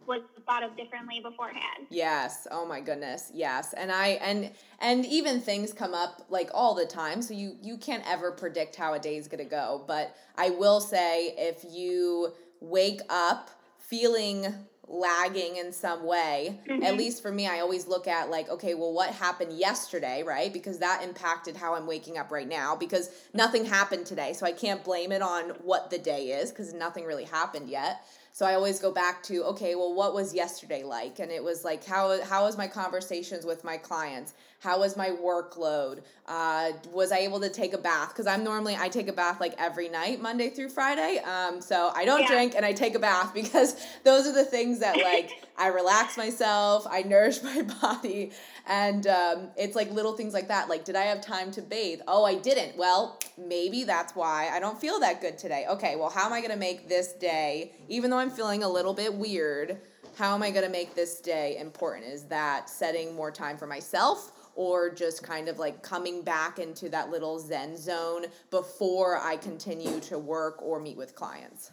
was 0.08 0.22
thought 0.46 0.64
of 0.64 0.76
differently 0.76 1.20
beforehand. 1.20 1.88
Yes. 1.90 2.48
Oh 2.52 2.66
my 2.66 2.82
goodness. 2.82 3.32
Yes. 3.34 3.74
And 3.74 3.92
I 3.92 4.08
and 4.22 4.52
and 4.80 5.06
even 5.06 5.40
things 5.40 5.74
come 5.74 5.94
up 5.94 6.26
like 6.30 6.50
all 6.54 6.76
the 6.76 6.86
time, 6.86 7.22
so 7.22 7.34
you 7.34 7.56
you 7.62 7.78
can't 7.78 8.04
ever 8.08 8.32
predict 8.32 8.76
how 8.76 8.94
a 8.94 9.00
day 9.00 9.18
is 9.18 9.28
going 9.28 9.44
to 9.44 9.50
go, 9.50 9.84
but 9.88 10.16
I 10.38 10.50
will 10.52 10.82
say 10.82 11.34
if 11.38 11.64
you 11.70 12.34
wake 12.60 13.02
up 13.10 13.50
feeling 13.78 14.54
lagging 14.88 15.56
in 15.56 15.72
some 15.72 16.06
way 16.06 16.60
mm-hmm. 16.68 16.84
at 16.84 16.98
least 16.98 17.22
for 17.22 17.32
me 17.32 17.48
i 17.48 17.60
always 17.60 17.88
look 17.88 18.06
at 18.06 18.30
like 18.30 18.50
okay 18.50 18.74
well 18.74 18.92
what 18.92 19.12
happened 19.12 19.58
yesterday 19.58 20.24
right 20.24 20.52
because 20.52 20.78
that 20.80 21.02
impacted 21.02 21.56
how 21.56 21.74
i'm 21.74 21.88
waking 21.88 22.18
up 22.18 22.30
right 22.32 22.50
now 22.50 22.76
because 22.76 23.10
nothing 23.34 23.64
happened 23.64 24.06
today 24.06 24.34
so 24.34 24.46
i 24.46 24.52
can't 24.52 24.84
blame 24.84 25.14
it 25.14 25.22
on 25.22 25.50
what 25.64 25.90
the 25.90 25.98
day 25.98 26.28
is 26.28 26.52
because 26.52 26.74
nothing 26.74 27.06
really 27.06 27.24
happened 27.24 27.70
yet 27.70 28.06
so 28.34 28.48
I 28.48 28.56
always 28.56 28.80
go 28.80 28.92
back 28.92 29.22
to, 29.24 29.44
okay, 29.46 29.76
well, 29.76 29.94
what 29.94 30.16
was 30.16 30.34
yesterday 30.34 30.82
like? 30.82 31.20
And 31.20 31.32
it 31.32 31.44
was 31.44 31.64
like, 31.64 31.86
how, 31.86 32.20
how 32.24 32.46
was 32.46 32.58
my 32.58 32.66
conversations 32.66 33.46
with 33.46 33.64
my 33.64 33.78
clients? 33.78 34.34
How 34.64 34.80
was 34.80 34.96
my 34.96 35.10
workload? 35.10 36.04
Uh, 36.26 36.72
was 36.94 37.12
I 37.12 37.18
able 37.18 37.42
to 37.42 37.50
take 37.50 37.74
a 37.74 37.78
bath? 37.78 38.10
Because 38.10 38.28
I'm 38.28 38.46
normally, 38.46 38.78
I 38.80 38.88
take 38.88 39.10
a 39.10 39.14
bath 39.14 39.42
like 39.42 39.56
every 39.58 39.90
night, 39.90 40.22
Monday 40.22 40.50
through 40.50 40.70
Friday. 40.70 41.20
Um, 41.20 41.60
so 41.60 41.92
I 41.94 42.06
don't 42.06 42.22
yeah. 42.22 42.28
drink 42.30 42.54
and 42.56 42.66
I 42.66 42.72
take 42.72 42.96
a 42.96 43.00
bath 43.00 43.34
because 43.42 43.76
those 44.06 44.26
are 44.26 44.32
the 44.32 44.46
things 44.46 44.80
that 44.80 44.96
like, 45.04 45.32
I 45.58 45.68
relax 45.68 46.16
myself, 46.16 46.88
I 46.90 47.02
nourish 47.02 47.44
my 47.44 47.64
body. 47.82 48.32
And 48.66 49.06
um, 49.06 49.50
it's 49.58 49.76
like 49.76 49.92
little 49.92 50.16
things 50.16 50.34
like 50.34 50.48
that. 50.48 50.70
Like, 50.70 50.86
did 50.86 50.96
I 50.96 51.04
have 51.04 51.20
time 51.20 51.52
to 51.52 51.62
bathe? 51.62 52.00
Oh, 52.08 52.24
I 52.24 52.36
didn't. 52.36 52.78
Well, 52.78 53.20
maybe 53.38 53.84
that's 53.84 54.16
why 54.16 54.50
I 54.50 54.62
don't 54.62 54.80
feel 54.80 54.98
that 55.02 55.20
good 55.20 55.38
today. 55.38 55.66
Okay, 55.70 55.98
well, 55.98 56.10
how 56.10 56.26
am 56.26 56.32
I 56.32 56.40
going 56.40 56.52
to 56.52 56.58
make 56.58 56.88
this 56.88 57.12
day, 57.12 57.74
even 57.90 58.10
though 58.10 58.18
I'm 58.18 58.32
feeling 58.32 58.64
a 58.64 58.70
little 58.70 58.94
bit 58.94 59.14
weird, 59.14 59.78
how 60.16 60.36
am 60.36 60.44
I 60.44 60.52
going 60.52 60.66
to 60.66 60.72
make 60.72 60.96
this 60.96 61.20
day 61.20 61.58
important? 61.58 62.06
Is 62.06 62.24
that 62.26 62.70
setting 62.70 63.14
more 63.14 63.32
time 63.32 63.58
for 63.58 63.68
myself? 63.68 64.32
Or 64.56 64.90
just 64.90 65.24
kind 65.24 65.50
of 65.50 65.58
like 65.58 65.82
coming 65.82 66.22
back 66.22 66.60
into 66.60 66.90
that 66.90 67.10
little 67.10 67.40
zen 67.40 67.76
zone 67.76 68.26
before 68.52 69.18
I 69.18 69.38
continue 69.38 70.00
to 70.02 70.20
work 70.20 70.62
or 70.62 70.80
meet 70.80 70.98
with 70.98 71.16
clients. 71.16 71.72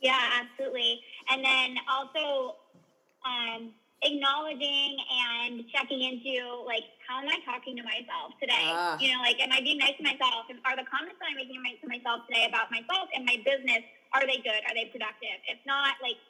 Yeah, 0.00 0.18
absolutely. 0.40 1.00
And 1.30 1.44
then 1.44 1.76
also, 1.88 2.56
um, 3.24 3.72
acknowledging 4.02 4.96
and 5.08 5.64
checking 5.72 6.02
into 6.02 6.62
like 6.68 6.84
how 7.08 7.18
am 7.22 7.28
I 7.28 7.40
talking 7.48 7.76
to 7.76 7.82
myself 7.82 8.36
today? 8.40 8.68
Uh, 8.68 8.96
you 9.00 9.14
know, 9.14 9.20
like 9.24 9.40
am 9.40 9.52
I 9.52 9.60
being 9.60 9.78
nice 9.78 9.96
to 9.96 10.04
myself? 10.04 10.52
And 10.52 10.60
Are 10.68 10.76
the 10.76 10.84
comments 10.84 11.16
that 11.18 11.32
I'm 11.32 11.38
making 11.38 11.62
to 11.64 11.88
myself 11.88 12.28
today 12.28 12.44
about 12.44 12.68
myself 12.70 13.08
and 13.14 13.24
my 13.24 13.40
business 13.40 13.82
are 14.12 14.24
they 14.28 14.38
good? 14.44 14.62
Are 14.68 14.74
they 14.76 14.92
productive? 14.92 15.40
If 15.48 15.58
not, 15.64 15.96
like 16.04 16.20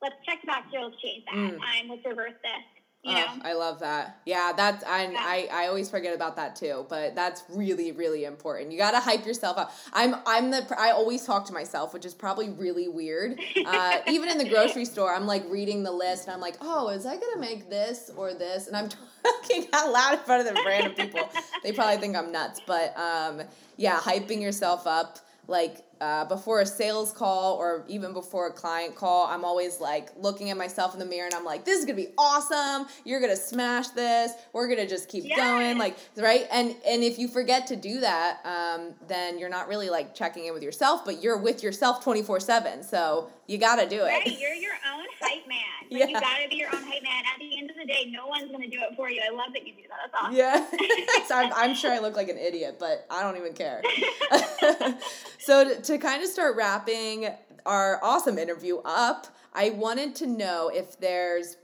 let's 0.00 0.16
check 0.24 0.40
the 0.40 0.48
back 0.48 0.72
to 0.72 0.90
change 0.98 1.24
that. 1.28 1.36
Mm. 1.36 1.60
Um, 1.60 1.82
let's 1.92 2.04
reverse 2.06 2.38
this. 2.40 2.64
You 3.04 3.14
know? 3.14 3.26
I 3.42 3.54
love 3.54 3.80
that. 3.80 4.20
Yeah, 4.24 4.52
that's 4.56 4.84
I, 4.84 5.10
yeah. 5.10 5.18
I 5.18 5.48
I 5.52 5.66
always 5.66 5.90
forget 5.90 6.14
about 6.14 6.36
that 6.36 6.54
too, 6.54 6.86
but 6.88 7.16
that's 7.16 7.42
really 7.48 7.90
really 7.90 8.24
important. 8.24 8.70
You 8.70 8.78
got 8.78 8.92
to 8.92 9.00
hype 9.00 9.26
yourself 9.26 9.58
up. 9.58 9.72
I'm 9.92 10.14
I'm 10.24 10.52
the 10.52 10.64
I 10.78 10.92
always 10.92 11.24
talk 11.24 11.44
to 11.46 11.52
myself, 11.52 11.92
which 11.92 12.04
is 12.04 12.14
probably 12.14 12.50
really 12.50 12.86
weird. 12.86 13.40
Uh, 13.66 13.98
even 14.06 14.28
in 14.28 14.38
the 14.38 14.48
grocery 14.48 14.84
store, 14.84 15.12
I'm 15.12 15.26
like 15.26 15.44
reading 15.50 15.82
the 15.82 15.90
list 15.90 16.26
and 16.26 16.34
I'm 16.34 16.40
like, 16.40 16.56
"Oh, 16.60 16.90
is 16.90 17.04
I 17.04 17.16
going 17.16 17.34
to 17.34 17.40
make 17.40 17.68
this 17.68 18.12
or 18.16 18.34
this?" 18.34 18.68
And 18.68 18.76
I'm 18.76 18.88
talking 19.24 19.66
out 19.72 19.90
loud 19.90 20.12
in 20.14 20.20
front 20.20 20.46
of 20.46 20.54
the 20.54 20.62
random 20.64 20.94
people. 20.94 21.28
they 21.64 21.72
probably 21.72 21.96
think 21.96 22.16
I'm 22.16 22.30
nuts, 22.30 22.60
but 22.64 22.96
um 22.96 23.42
yeah, 23.76 23.98
hyping 23.98 24.40
yourself 24.40 24.86
up 24.86 25.18
like 25.48 25.78
uh, 26.02 26.24
before 26.24 26.60
a 26.60 26.66
sales 26.66 27.12
call 27.12 27.54
or 27.54 27.84
even 27.86 28.12
before 28.12 28.48
a 28.48 28.52
client 28.52 28.96
call, 28.96 29.28
I'm 29.28 29.44
always 29.44 29.80
like 29.80 30.10
looking 30.18 30.50
at 30.50 30.56
myself 30.56 30.94
in 30.94 30.98
the 30.98 31.06
mirror 31.06 31.26
and 31.26 31.34
I'm 31.34 31.44
like, 31.44 31.64
this 31.64 31.78
is 31.78 31.84
gonna 31.84 31.96
be 31.96 32.08
awesome. 32.18 32.88
You're 33.04 33.20
gonna 33.20 33.36
smash 33.36 33.86
this. 33.88 34.32
We're 34.52 34.66
gonna 34.66 34.88
just 34.88 35.08
keep 35.08 35.24
yes. 35.24 35.38
going, 35.38 35.78
like 35.78 35.96
right. 36.16 36.48
And 36.50 36.74
and 36.84 37.04
if 37.04 37.20
you 37.20 37.28
forget 37.28 37.68
to 37.68 37.76
do 37.76 38.00
that, 38.00 38.44
um, 38.44 38.94
then 39.06 39.38
you're 39.38 39.48
not 39.48 39.68
really 39.68 39.90
like 39.90 40.12
checking 40.12 40.46
in 40.46 40.54
with 40.54 40.64
yourself, 40.64 41.04
but 41.04 41.22
you're 41.22 41.38
with 41.38 41.62
yourself 41.62 42.02
twenty 42.02 42.22
four 42.22 42.40
seven. 42.40 42.82
So 42.82 43.30
you 43.46 43.58
gotta 43.58 43.88
do 43.88 43.96
it. 43.96 44.08
Right, 44.08 44.40
you're 44.40 44.54
your 44.54 44.72
own 44.92 45.04
hype 45.20 45.46
man. 45.46 45.58
Like, 45.90 46.00
yeah. 46.00 46.06
You 46.06 46.20
gotta 46.20 46.48
be 46.48 46.56
your 46.56 46.74
own 46.74 46.82
hype 46.82 47.02
man. 47.02 47.24
At 47.32 47.38
the 47.38 47.58
end 47.58 47.70
of 47.70 47.76
the 47.76 47.84
day, 47.84 48.10
no 48.10 48.26
one's 48.26 48.50
gonna 48.50 48.68
do 48.68 48.78
it 48.80 48.96
for 48.96 49.10
you. 49.10 49.20
I 49.24 49.34
love 49.34 49.52
that 49.52 49.66
you 49.66 49.74
do 49.74 49.82
that. 49.88 50.10
That's 50.10 50.24
awesome. 50.24 50.36
Yeah. 50.36 51.26
so 51.26 51.36
I'm, 51.36 51.52
I'm 51.54 51.74
sure 51.74 51.92
I 51.92 51.98
look 51.98 52.16
like 52.16 52.28
an 52.28 52.38
idiot, 52.38 52.76
but 52.78 53.06
I 53.10 53.22
don't 53.22 53.36
even 53.36 53.52
care. 53.52 53.82
so 55.38 55.64
to, 55.68 55.82
to 55.82 55.91
kind 55.98 56.22
of 56.22 56.28
start 56.28 56.56
wrapping 56.56 57.28
our 57.66 58.00
awesome 58.02 58.38
interview 58.38 58.78
up, 58.84 59.26
I 59.54 59.70
wanted 59.70 60.14
to 60.16 60.26
know 60.26 60.70
if 60.72 60.98
there's 60.98 61.56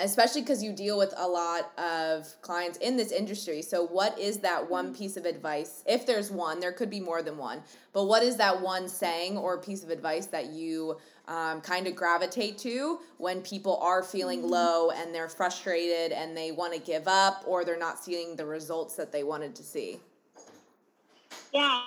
especially 0.00 0.40
because 0.40 0.62
you 0.62 0.72
deal 0.72 0.96
with 0.96 1.12
a 1.16 1.26
lot 1.26 1.72
of 1.78 2.34
clients 2.40 2.78
in 2.78 2.96
this 2.96 3.12
industry. 3.12 3.62
So, 3.62 3.86
what 3.86 4.18
is 4.18 4.38
that 4.38 4.68
one 4.68 4.86
mm-hmm. 4.86 4.94
piece 4.94 5.16
of 5.16 5.24
advice? 5.24 5.82
If 5.86 6.06
there's 6.06 6.30
one, 6.30 6.60
there 6.60 6.72
could 6.72 6.90
be 6.90 7.00
more 7.00 7.22
than 7.22 7.36
one, 7.36 7.62
but 7.92 8.04
what 8.04 8.22
is 8.22 8.36
that 8.36 8.60
one 8.60 8.88
saying 8.88 9.36
or 9.36 9.58
piece 9.58 9.84
of 9.84 9.90
advice 9.90 10.26
that 10.26 10.46
you 10.46 10.96
um, 11.28 11.60
kind 11.60 11.86
of 11.86 11.94
gravitate 11.94 12.58
to 12.58 13.00
when 13.18 13.40
people 13.42 13.76
are 13.78 14.02
feeling 14.02 14.40
mm-hmm. 14.40 14.50
low 14.50 14.90
and 14.90 15.14
they're 15.14 15.28
frustrated 15.28 16.12
and 16.12 16.36
they 16.36 16.50
want 16.52 16.72
to 16.72 16.80
give 16.80 17.06
up 17.06 17.44
or 17.46 17.64
they're 17.64 17.78
not 17.78 18.02
seeing 18.02 18.36
the 18.36 18.46
results 18.46 18.96
that 18.96 19.12
they 19.12 19.22
wanted 19.22 19.54
to 19.54 19.62
see? 19.62 20.00
Yeah, 21.52 21.82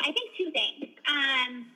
I 0.00 0.12
think 0.12 0.30
two 0.36 0.50
things. 0.50 0.94
Um, 1.08 1.66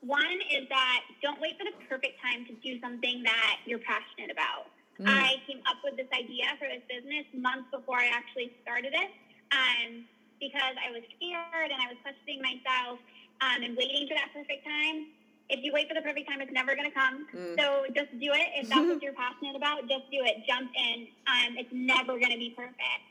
one 0.00 0.38
is 0.54 0.68
that 0.68 1.00
don't 1.22 1.40
wait 1.40 1.58
for 1.58 1.64
the 1.64 1.74
perfect 1.88 2.20
time 2.22 2.46
to 2.46 2.54
do 2.62 2.78
something 2.80 3.22
that 3.24 3.58
you're 3.66 3.82
passionate 3.82 4.30
about. 4.30 4.70
Mm. 5.00 5.10
I 5.10 5.42
came 5.46 5.60
up 5.68 5.82
with 5.84 5.96
this 5.96 6.08
idea 6.14 6.46
for 6.58 6.68
this 6.68 6.80
business 6.88 7.26
months 7.34 7.68
before 7.70 7.98
I 7.98 8.08
actually 8.08 8.52
started 8.62 8.94
it 8.94 9.10
um, 9.52 10.04
because 10.40 10.74
I 10.80 10.92
was 10.92 11.02
scared 11.16 11.68
and 11.68 11.78
I 11.80 11.88
was 11.92 11.98
questioning 12.00 12.40
myself 12.40 12.98
um, 13.44 13.60
and 13.60 13.76
waiting 13.76 14.08
for 14.08 14.14
that 14.14 14.32
perfect 14.32 14.64
time. 14.64 15.12
If 15.48 15.62
you 15.62 15.70
wait 15.70 15.86
for 15.86 15.94
the 15.94 16.02
perfect 16.02 16.26
time, 16.26 16.40
it's 16.40 16.50
never 16.50 16.74
going 16.74 16.88
to 16.88 16.96
come. 16.96 17.26
Mm. 17.30 17.54
So 17.60 17.86
just 17.94 18.10
do 18.18 18.34
it. 18.34 18.48
If 18.56 18.68
that's 18.68 18.86
what 18.88 19.02
you're 19.02 19.14
passionate 19.14 19.54
about, 19.54 19.86
just 19.86 20.10
do 20.10 20.24
it. 20.24 20.42
Jump 20.48 20.72
in. 20.74 21.06
Um, 21.28 21.60
it's 21.60 21.70
never 21.70 22.18
going 22.18 22.34
to 22.34 22.40
be 22.40 22.54
perfect. 22.56 23.04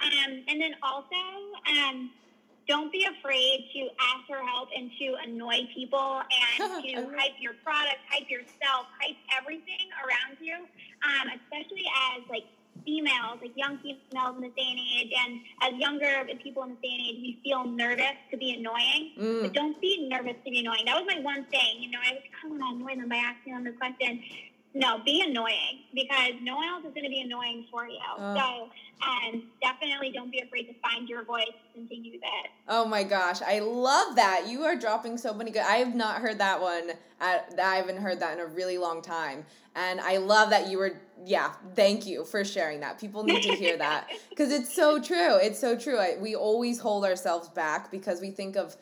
Um, 0.00 0.42
and 0.48 0.60
then 0.60 0.74
also, 0.82 1.20
um, 1.68 2.10
don't 2.68 2.92
be 2.92 3.06
afraid 3.18 3.68
to 3.74 3.88
ask 4.00 4.26
for 4.26 4.38
help 4.38 4.68
and 4.76 4.90
to 4.98 5.16
annoy 5.26 5.68
people 5.74 6.22
and 6.58 6.82
to 6.84 6.94
hype 7.16 7.36
your 7.40 7.54
product, 7.64 7.98
hype 8.08 8.28
yourself, 8.30 8.86
hype 9.00 9.16
everything 9.36 9.90
around 10.04 10.38
you, 10.40 10.54
um, 10.54 11.28
especially 11.40 11.84
as 12.14 12.22
like 12.30 12.44
females, 12.84 13.38
like 13.40 13.52
young 13.56 13.78
females 13.78 14.36
in 14.36 14.42
this 14.42 14.52
day 14.56 14.66
and 14.70 14.78
age, 14.78 15.12
and 15.26 15.40
as 15.62 15.78
younger 15.80 16.26
people 16.42 16.62
in 16.64 16.70
this 16.70 16.78
day 16.82 16.90
and 16.92 17.02
age, 17.02 17.16
we 17.20 17.38
feel 17.44 17.64
nervous 17.64 18.16
to 18.30 18.36
be 18.36 18.54
annoying. 18.54 19.12
Mm. 19.18 19.42
But 19.42 19.52
don't 19.52 19.80
be 19.80 20.08
nervous 20.08 20.36
to 20.44 20.50
be 20.50 20.60
annoying. 20.60 20.84
That 20.86 20.96
was 20.96 21.06
my 21.06 21.20
one 21.20 21.44
thing. 21.46 21.80
You 21.82 21.90
know, 21.90 21.98
I 22.02 22.14
was 22.14 22.22
kind 22.40 22.54
of 22.54 22.80
annoy 22.80 23.00
them 23.00 23.08
by 23.08 23.16
asking 23.16 23.54
them 23.54 23.64
the 23.64 23.72
question. 23.72 24.22
No, 24.74 24.98
be 25.04 25.22
annoying 25.26 25.84
because 25.92 26.32
no 26.40 26.56
one 26.56 26.68
else 26.68 26.84
is 26.84 26.94
going 26.94 27.04
to 27.04 27.10
be 27.10 27.20
annoying 27.20 27.66
for 27.70 27.86
you. 27.86 27.98
Uh. 28.18 28.34
So 28.34 28.70
um, 29.06 29.42
definitely 29.60 30.12
don't 30.12 30.30
be 30.30 30.40
afraid 30.40 30.64
to 30.64 30.74
find 30.80 31.08
your 31.08 31.24
voice 31.24 31.44
and 31.76 31.88
to 31.88 31.94
use 31.94 32.20
it. 32.22 32.50
Oh 32.68 32.86
my 32.86 33.02
gosh, 33.02 33.42
I 33.42 33.58
love 33.58 34.16
that. 34.16 34.46
You 34.48 34.62
are 34.62 34.76
dropping 34.76 35.18
so 35.18 35.34
many 35.34 35.50
good. 35.50 35.62
I 35.62 35.76
have 35.76 35.94
not 35.94 36.22
heard 36.22 36.38
that 36.38 36.60
one. 36.60 36.92
At, 37.20 37.54
I 37.62 37.76
haven't 37.76 37.98
heard 37.98 38.20
that 38.20 38.34
in 38.34 38.40
a 38.40 38.46
really 38.46 38.78
long 38.78 39.02
time. 39.02 39.44
And 39.74 40.00
I 40.00 40.18
love 40.18 40.50
that 40.50 40.68
you 40.68 40.78
were, 40.78 41.00
yeah, 41.24 41.52
thank 41.74 42.06
you 42.06 42.24
for 42.24 42.44
sharing 42.44 42.80
that. 42.80 42.98
People 42.98 43.24
need 43.24 43.42
to 43.42 43.54
hear 43.54 43.76
that 43.78 44.08
because 44.30 44.52
it's 44.52 44.74
so 44.74 45.00
true. 45.00 45.36
It's 45.36 45.58
so 45.58 45.76
true. 45.76 45.98
I, 45.98 46.16
we 46.20 46.34
always 46.34 46.78
hold 46.78 47.04
ourselves 47.04 47.48
back 47.48 47.90
because 47.90 48.20
we 48.20 48.30
think 48.30 48.56
of 48.56 48.76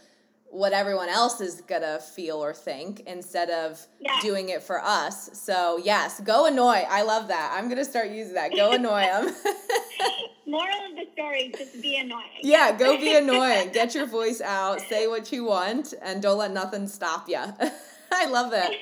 what 0.50 0.72
everyone 0.72 1.08
else 1.08 1.40
is 1.40 1.60
gonna 1.62 2.00
feel 2.00 2.42
or 2.42 2.52
think 2.52 3.00
instead 3.06 3.50
of 3.50 3.86
yeah. 4.00 4.18
doing 4.20 4.48
it 4.48 4.62
for 4.62 4.82
us. 4.82 5.30
So 5.38 5.78
yes, 5.82 6.20
go 6.20 6.46
annoy. 6.46 6.84
I 6.88 7.02
love 7.02 7.28
that. 7.28 7.54
I'm 7.56 7.68
gonna 7.68 7.84
start 7.84 8.10
using 8.10 8.34
that. 8.34 8.54
Go 8.54 8.72
annoy 8.72 9.02
them. 9.02 9.34
Moral 10.46 10.90
of 10.90 10.96
the 10.96 11.06
story: 11.12 11.52
just 11.56 11.80
be 11.80 11.96
annoying. 11.96 12.24
Yeah, 12.42 12.76
go 12.76 12.98
be 12.98 13.16
annoying. 13.16 13.70
Get 13.72 13.94
your 13.94 14.06
voice 14.06 14.40
out. 14.40 14.80
Say 14.82 15.06
what 15.06 15.30
you 15.30 15.44
want, 15.44 15.94
and 16.02 16.20
don't 16.20 16.38
let 16.38 16.52
nothing 16.52 16.88
stop 16.88 17.28
you. 17.28 17.38
I 18.12 18.26
love 18.26 18.50
that. 18.50 18.72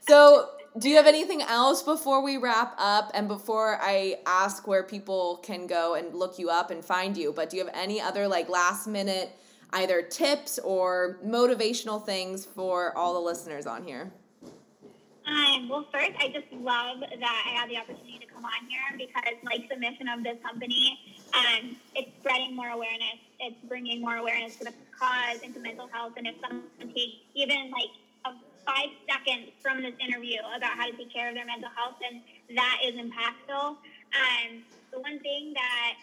So, 0.00 0.48
do 0.76 0.88
you 0.88 0.96
have 0.96 1.06
anything 1.06 1.42
else 1.42 1.84
before 1.84 2.24
we 2.24 2.38
wrap 2.38 2.74
up 2.76 3.12
and 3.14 3.28
before 3.28 3.78
I 3.80 4.16
ask 4.26 4.66
where 4.66 4.82
people 4.82 5.36
can 5.44 5.68
go 5.68 5.94
and 5.94 6.12
look 6.12 6.40
you 6.40 6.50
up 6.50 6.72
and 6.72 6.84
find 6.84 7.16
you? 7.16 7.32
But 7.32 7.50
do 7.50 7.58
you 7.58 7.64
have 7.64 7.72
any 7.76 8.00
other 8.00 8.26
like 8.26 8.48
last 8.48 8.88
minute? 8.88 9.30
Either 9.72 10.02
tips 10.02 10.58
or 10.58 11.18
motivational 11.24 12.04
things 12.04 12.44
for 12.44 12.96
all 12.96 13.14
the 13.14 13.20
listeners 13.20 13.66
on 13.66 13.84
here? 13.84 14.12
Um, 15.26 15.68
well, 15.68 15.86
first, 15.92 16.12
I 16.18 16.28
just 16.28 16.50
love 16.52 16.98
that 17.00 17.44
I 17.46 17.50
had 17.50 17.70
the 17.70 17.78
opportunity 17.78 18.18
to 18.18 18.26
come 18.26 18.44
on 18.44 18.66
here 18.68 18.98
because, 18.98 19.34
like, 19.44 19.68
the 19.68 19.76
mission 19.76 20.08
of 20.08 20.24
this 20.24 20.36
company, 20.42 20.98
um, 21.32 21.76
it's 21.94 22.10
spreading 22.18 22.56
more 22.56 22.68
awareness. 22.68 23.22
It's 23.38 23.56
bringing 23.68 24.00
more 24.00 24.16
awareness 24.16 24.56
to 24.56 24.64
the 24.64 24.72
cause 24.98 25.40
and 25.44 25.54
to 25.54 25.60
mental 25.60 25.88
health. 25.92 26.14
And 26.16 26.26
if 26.26 26.34
someone 26.42 26.64
takes 26.78 27.22
even 27.34 27.70
like 27.70 27.94
a 28.26 28.32
five 28.66 28.90
seconds 29.08 29.50
from 29.60 29.82
this 29.82 29.94
interview 30.00 30.38
about 30.56 30.72
how 30.72 30.86
to 30.86 30.96
take 30.96 31.12
care 31.12 31.28
of 31.28 31.34
their 31.34 31.46
mental 31.46 31.70
health, 31.74 31.94
then 32.00 32.22
that 32.56 32.78
is 32.84 32.94
impactful. 32.94 33.76
Um, 34.12 34.62
the 34.92 35.00
one 35.00 35.20
thing 35.20 35.54
that 35.54 35.94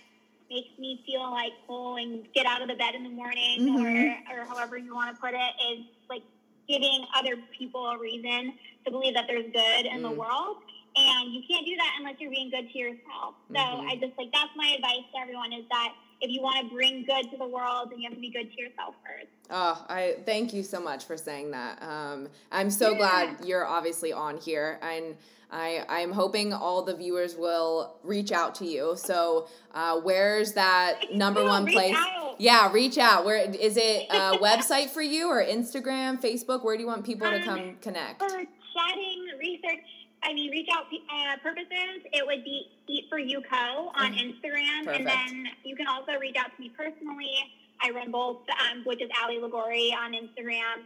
makes 0.49 0.77
me 0.79 1.01
feel 1.05 1.29
like 1.31 1.53
whole 1.67 1.97
and 1.97 2.25
get 2.33 2.45
out 2.45 2.62
of 2.62 2.67
the 2.67 2.75
bed 2.75 2.95
in 2.95 3.03
the 3.03 3.09
morning 3.09 3.59
mm-hmm. 3.59 4.33
or, 4.33 4.41
or 4.41 4.45
however 4.45 4.77
you 4.77 4.93
want 4.93 5.13
to 5.13 5.21
put 5.21 5.33
it 5.33 5.53
is 5.71 5.85
like 6.09 6.23
giving 6.67 7.05
other 7.15 7.35
people 7.57 7.85
a 7.88 7.97
reason 7.97 8.53
to 8.85 8.91
believe 8.91 9.13
that 9.13 9.25
there's 9.27 9.45
good 9.51 9.85
in 9.85 9.99
mm. 9.99 10.09
the 10.09 10.12
world 10.12 10.57
and 10.95 11.33
you 11.33 11.41
can't 11.47 11.65
do 11.65 11.75
that 11.75 11.95
unless 11.99 12.15
you're 12.19 12.31
being 12.31 12.49
good 12.49 12.69
to 12.71 12.77
yourself 12.77 13.35
so 13.49 13.59
mm-hmm. 13.59 13.89
i 13.89 13.95
just 13.95 14.13
like 14.17 14.31
that's 14.33 14.51
my 14.55 14.73
advice 14.75 15.05
to 15.13 15.19
everyone 15.19 15.53
is 15.53 15.65
that 15.69 15.93
if 16.21 16.29
you 16.29 16.41
want 16.41 16.67
to 16.67 16.73
bring 16.73 17.05
good 17.05 17.29
to 17.32 17.38
the 17.38 17.47
world 17.47 17.89
then 17.91 17.99
you 17.99 18.10
have 18.10 18.15
to 18.15 18.21
be 18.21 18.29
good 18.29 18.51
to 18.51 18.62
yourself 18.62 18.95
first 19.03 19.27
oh 19.49 19.86
i 19.89 20.15
thank 20.25 20.53
you 20.53 20.63
so 20.63 20.79
much 20.79 21.05
for 21.05 21.17
saying 21.17 21.51
that 21.51 21.82
um, 21.82 22.27
i'm 22.51 22.69
so 22.69 22.91
yeah. 22.91 22.97
glad 22.97 23.45
you're 23.45 23.65
obviously 23.65 24.12
on 24.12 24.38
here 24.38 24.79
and 24.82 25.15
I, 25.51 25.84
I'm 25.89 26.12
hoping 26.12 26.53
all 26.53 26.84
the 26.84 26.95
viewers 26.95 27.36
will 27.36 27.95
reach 28.03 28.32
out 28.32 28.53
to 28.55 28.65
you. 28.65 28.93
So, 28.95 29.47
uh, 29.73 29.99
where's 29.99 30.53
that 30.53 31.13
number 31.13 31.43
one 31.43 31.65
place? 31.65 31.95
Out. 31.97 32.36
Yeah, 32.39 32.71
reach 32.71 32.97
out. 32.97 33.25
Where 33.25 33.49
is 33.49 33.75
it? 33.75 34.08
A 34.12 34.38
website 34.38 34.89
for 34.89 35.01
you 35.01 35.27
or 35.27 35.43
Instagram, 35.43 36.21
Facebook? 36.21 36.63
Where 36.63 36.75
do 36.75 36.82
you 36.82 36.88
want 36.88 37.03
people 37.03 37.27
um, 37.27 37.34
to 37.34 37.43
come 37.43 37.75
connect? 37.82 38.19
For 38.19 38.29
chatting, 38.29 39.25
research. 39.39 39.86
I 40.23 40.34
mean, 40.34 40.49
reach 40.51 40.69
out 40.73 40.86
uh, 40.86 41.38
purposes. 41.41 42.03
It 42.12 42.25
would 42.25 42.43
be 42.43 42.67
Eat 42.88 43.05
for 43.10 43.19
You 43.19 43.41
Co 43.41 43.91
on 43.95 44.13
mm-hmm. 44.13 44.29
Instagram, 44.29 44.86
Perfect. 44.86 44.99
and 44.99 45.08
then 45.08 45.45
you 45.63 45.75
can 45.75 45.88
also 45.88 46.13
reach 46.19 46.36
out 46.38 46.55
to 46.55 46.62
me 46.62 46.71
personally. 46.75 47.34
I 47.82 47.91
run 47.91 48.12
both, 48.12 48.41
um, 48.49 48.84
which 48.84 49.01
is 49.01 49.10
Alli 49.21 49.38
Ligori 49.38 49.93
on 49.93 50.12
Instagram, 50.13 50.84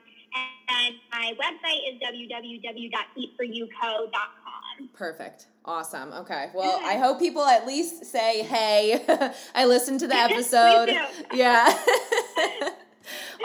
and 0.69 0.96
my 1.12 1.34
website 1.41 1.89
is 1.89 1.96
www.eatforyouco.com. 2.02 4.89
Perfect. 4.93 5.48
Awesome. 5.65 6.13
Okay. 6.13 6.52
Well, 6.54 6.80
I 6.84 6.98
hope 6.98 7.17
people 7.19 7.43
at 7.43 7.65
least 7.65 8.06
say, 8.06 8.43
"Hey, 8.43 9.04
I 9.56 9.65
listened 9.65 10.02
to 10.02 10.08
the 10.08 10.15
episode." 10.15 10.96
yeah. 11.34 11.76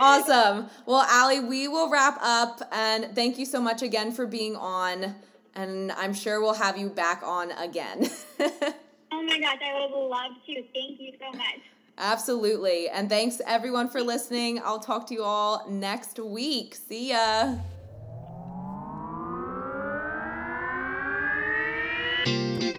awesome. 0.01 0.69
Well, 0.85 1.07
Alli, 1.09 1.41
we 1.41 1.69
will 1.69 1.89
wrap 1.89 2.19
up 2.21 2.61
and 2.73 3.15
thank 3.15 3.39
you 3.39 3.47
so 3.47 3.61
much 3.61 3.83
again 3.83 4.11
for 4.13 4.27
being 4.27 4.57
on 4.57 5.15
and 5.59 5.91
I'm 5.93 6.15
sure 6.15 6.41
we'll 6.41 6.55
have 6.55 6.79
you 6.79 6.89
back 6.89 7.23
on 7.25 7.51
again. 7.53 8.09
oh 8.41 9.23
my 9.23 9.41
gosh, 9.41 9.59
I 9.63 9.89
would 9.91 10.09
love 10.09 10.33
to. 10.47 10.55
Thank 10.73 11.01
you 11.01 11.13
so 11.21 11.37
much. 11.37 11.61
Absolutely. 11.99 12.89
And 12.89 13.09
thanks 13.09 13.41
everyone 13.45 13.89
for 13.89 14.01
listening. 14.01 14.61
I'll 14.65 14.79
talk 14.79 15.09
to 15.09 15.15
you 15.15 15.25
all 15.25 15.69
next 15.69 16.21
week. 16.21 16.77
See 16.77 17.11
ya. 17.11 17.57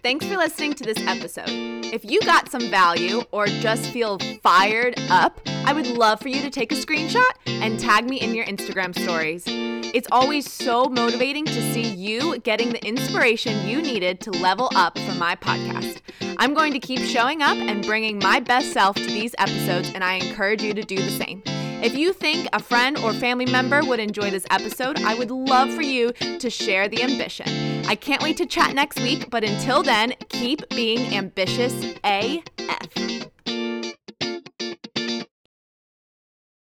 Thanks 0.01 0.25
for 0.25 0.37
listening 0.37 0.73
to 0.75 0.85
this 0.85 0.97
episode. 0.99 1.49
If 1.49 2.05
you 2.05 2.21
got 2.21 2.49
some 2.49 2.69
value 2.69 3.23
or 3.31 3.47
just 3.47 3.87
feel 3.87 4.17
fired 4.41 4.95
up, 5.09 5.41
I 5.45 5.73
would 5.73 5.87
love 5.87 6.21
for 6.21 6.29
you 6.29 6.41
to 6.41 6.49
take 6.49 6.71
a 6.71 6.75
screenshot 6.75 7.29
and 7.45 7.77
tag 7.77 8.09
me 8.09 8.21
in 8.21 8.33
your 8.33 8.45
Instagram 8.45 8.97
stories. 8.97 9.45
It's 9.91 10.07
always 10.11 10.51
so 10.51 10.85
motivating 10.85 11.45
to 11.45 11.73
see 11.73 11.81
you 11.81 12.37
getting 12.39 12.69
the 12.69 12.85
inspiration 12.85 13.67
you 13.67 13.81
needed 13.81 14.19
to 14.21 14.31
level 14.31 14.69
up 14.75 14.99
for 14.99 15.15
my 15.15 15.35
podcast. 15.35 16.01
I'm 16.37 16.53
going 16.53 16.73
to 16.73 16.79
keep 16.79 16.99
showing 16.99 17.41
up 17.41 17.57
and 17.57 17.83
bringing 17.83 18.19
my 18.19 18.39
best 18.39 18.71
self 18.71 18.95
to 18.97 19.07
these 19.07 19.33
episodes, 19.39 19.91
and 19.95 20.03
I 20.03 20.15
encourage 20.15 20.61
you 20.61 20.75
to 20.75 20.83
do 20.83 20.95
the 20.95 21.09
same. 21.09 21.41
If 21.81 21.95
you 21.95 22.13
think 22.13 22.47
a 22.53 22.61
friend 22.61 22.99
or 22.99 23.13
family 23.13 23.47
member 23.47 23.83
would 23.83 23.99
enjoy 23.99 24.29
this 24.29 24.45
episode, 24.51 24.99
I 24.99 25.15
would 25.15 25.31
love 25.31 25.73
for 25.73 25.81
you 25.81 26.11
to 26.11 26.49
share 26.51 26.87
the 26.87 27.01
ambition. 27.01 27.47
I 27.87 27.95
can't 27.95 28.21
wait 28.21 28.37
to 28.37 28.45
chat 28.45 28.75
next 28.75 28.99
week, 29.01 29.31
but 29.31 29.43
until 29.43 29.81
then, 29.81 30.13
keep 30.29 30.69
being 30.69 31.15
ambitious 31.15 31.95
AF. 32.03 33.29